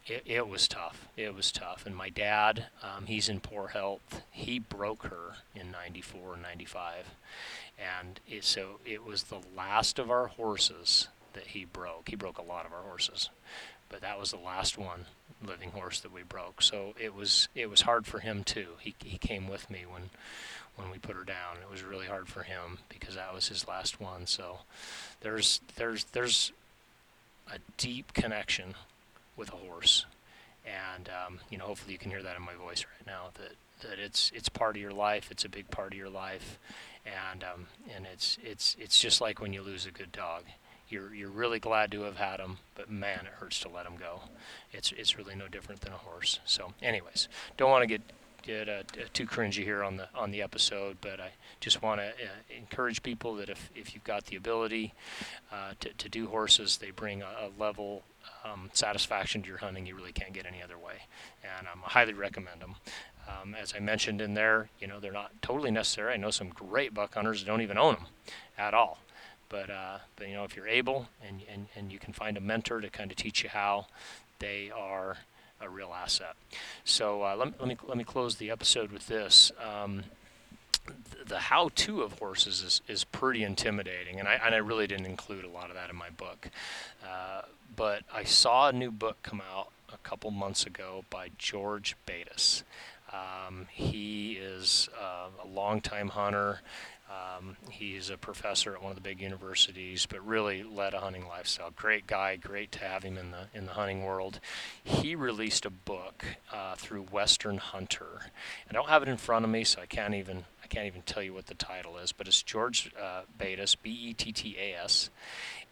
[0.06, 1.08] it, it was tough.
[1.18, 1.86] It was tough.
[1.86, 4.22] And my dad, um, he's in poor health.
[4.32, 7.06] He broke her in 94 and 95.
[7.78, 12.10] And it, so it was the last of our horses that he broke.
[12.10, 13.30] He broke a lot of our horses,
[13.90, 15.06] but that was the last one
[15.46, 16.62] living horse that we broke.
[16.62, 18.70] So it was it was hard for him too.
[18.80, 20.10] He he came with me when
[20.78, 21.58] when we put her down.
[21.62, 24.26] It was really hard for him because that was his last one.
[24.26, 24.60] So
[25.22, 26.52] there's there's there's
[27.54, 28.76] a deep connection
[29.36, 30.06] with a horse,
[30.66, 33.56] and um, you know hopefully you can hear that in my voice right now that
[33.88, 35.30] that it's it's part of your life.
[35.32, 36.60] It's a big part of your life,
[37.06, 40.44] and um, and it's it's it's just like when you lose a good dog.
[40.90, 43.98] You're you're really glad to have had him, but man, it hurts to let him
[44.00, 44.22] go.
[44.72, 46.40] It's it's really no different than a horse.
[46.46, 48.02] So, anyways, don't want to get
[48.48, 48.84] get uh,
[49.14, 53.04] too cringy here on the on the episode, but I just want to uh, encourage
[53.04, 54.93] people that if, if you've got the ability
[55.52, 58.04] uh, to, to do horses, they bring a, a level
[58.45, 61.04] um, satisfaction to your hunting you really can't get any other way,
[61.43, 62.76] and um, I highly recommend them.
[63.28, 66.14] Um, as I mentioned in there, you know they're not totally necessary.
[66.14, 68.06] I know some great buck hunters that don't even own them
[68.58, 69.00] at all.
[69.50, 72.41] But, uh, but you know, if you're able and, and, and you can find a
[72.41, 73.88] mentor to kind of teach you how,
[74.39, 75.20] they are
[75.62, 76.36] a real asset.
[76.84, 79.51] So uh, let, me, let, me, let me close the episode with this.
[79.62, 80.03] Um,
[81.28, 85.43] the how-to of horses is, is pretty intimidating, and I, and I really didn't include
[85.43, 86.49] a lot of that in my book.
[87.03, 87.41] Uh,
[87.76, 92.64] but I saw a new book come out a couple months ago by George Bettas.
[93.12, 96.62] Um, he is uh, a longtime hunter.
[97.10, 101.28] Um, he's a professor at one of the big universities, but really led a hunting
[101.28, 101.72] lifestyle.
[101.72, 104.39] Great guy, great to have him in the in the hunting world.
[104.84, 108.32] He released a book uh, through Western Hunter.
[108.70, 111.01] I don't have it in front of me, so I can't even I can't even
[111.03, 112.12] tell you what the title is.
[112.12, 115.10] But it's George uh, Bettas, B-E-T-T-A-S,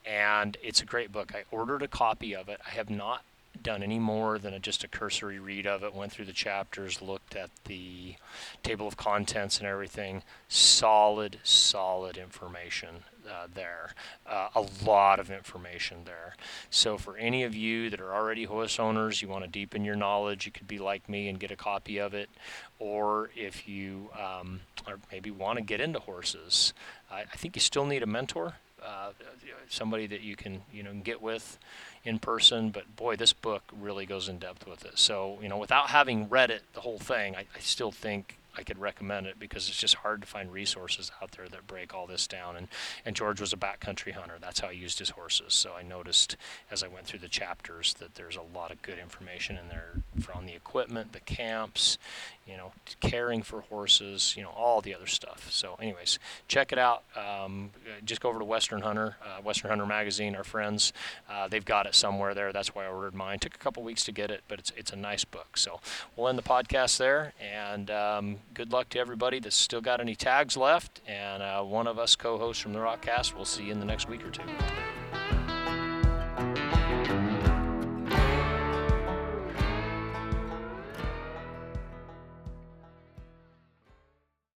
[0.05, 1.33] and it's a great book.
[1.36, 2.61] I ordered a copy of it.
[2.65, 3.23] I have not
[3.66, 5.93] done any more than a, just a cursory read of it.
[5.93, 8.16] Went through the chapters, looked at the
[8.63, 10.22] table of contents and everything.
[10.47, 13.95] Solid, solid information uh, there.
[14.26, 16.36] Uh, a lot of information there.
[16.70, 19.95] So for any of you that are already horse owners, you want to deepen your
[19.95, 22.30] knowledge, you could be like me and get a copy of it.
[22.78, 26.74] Or if you um, or maybe want to get into horses,
[27.11, 28.53] I, I think you still need a mentor.
[28.86, 29.09] Uh,
[29.68, 31.57] somebody that you can you know get with
[32.06, 34.97] in person, but boy, this book really goes in depth with it.
[34.99, 38.64] So, you know, without having read it, the whole thing, I, I still think I
[38.64, 42.08] could recommend it because it's just hard to find resources out there that break all
[42.08, 42.56] this down.
[42.56, 42.68] And,
[43.06, 44.36] and George was a backcountry hunter.
[44.39, 45.53] That's how he used his horses.
[45.53, 46.38] So I noticed
[46.72, 50.01] as I went through the chapters that there's a lot of good information in there
[50.20, 51.97] from the equipment, the camps,
[52.45, 55.47] you know, caring for horses, you know, all the other stuff.
[55.51, 57.03] So, anyways, check it out.
[57.15, 57.71] Um,
[58.03, 60.93] just go over to Western Hunter, uh, Western Hunter Magazine, our friends.
[61.29, 62.53] Uh, they've got it somewhere there.
[62.53, 63.39] That's why I ordered mine.
[63.39, 65.57] Took a couple weeks to get it, but it's, it's a nice book.
[65.57, 65.79] So,
[66.15, 67.33] we'll end the podcast there.
[67.41, 71.01] And um, good luck to everybody that's still got any tags left.
[71.07, 73.85] And uh, one of us co hosts from the Rokcast, we'll see you in the
[73.85, 74.43] next week or two.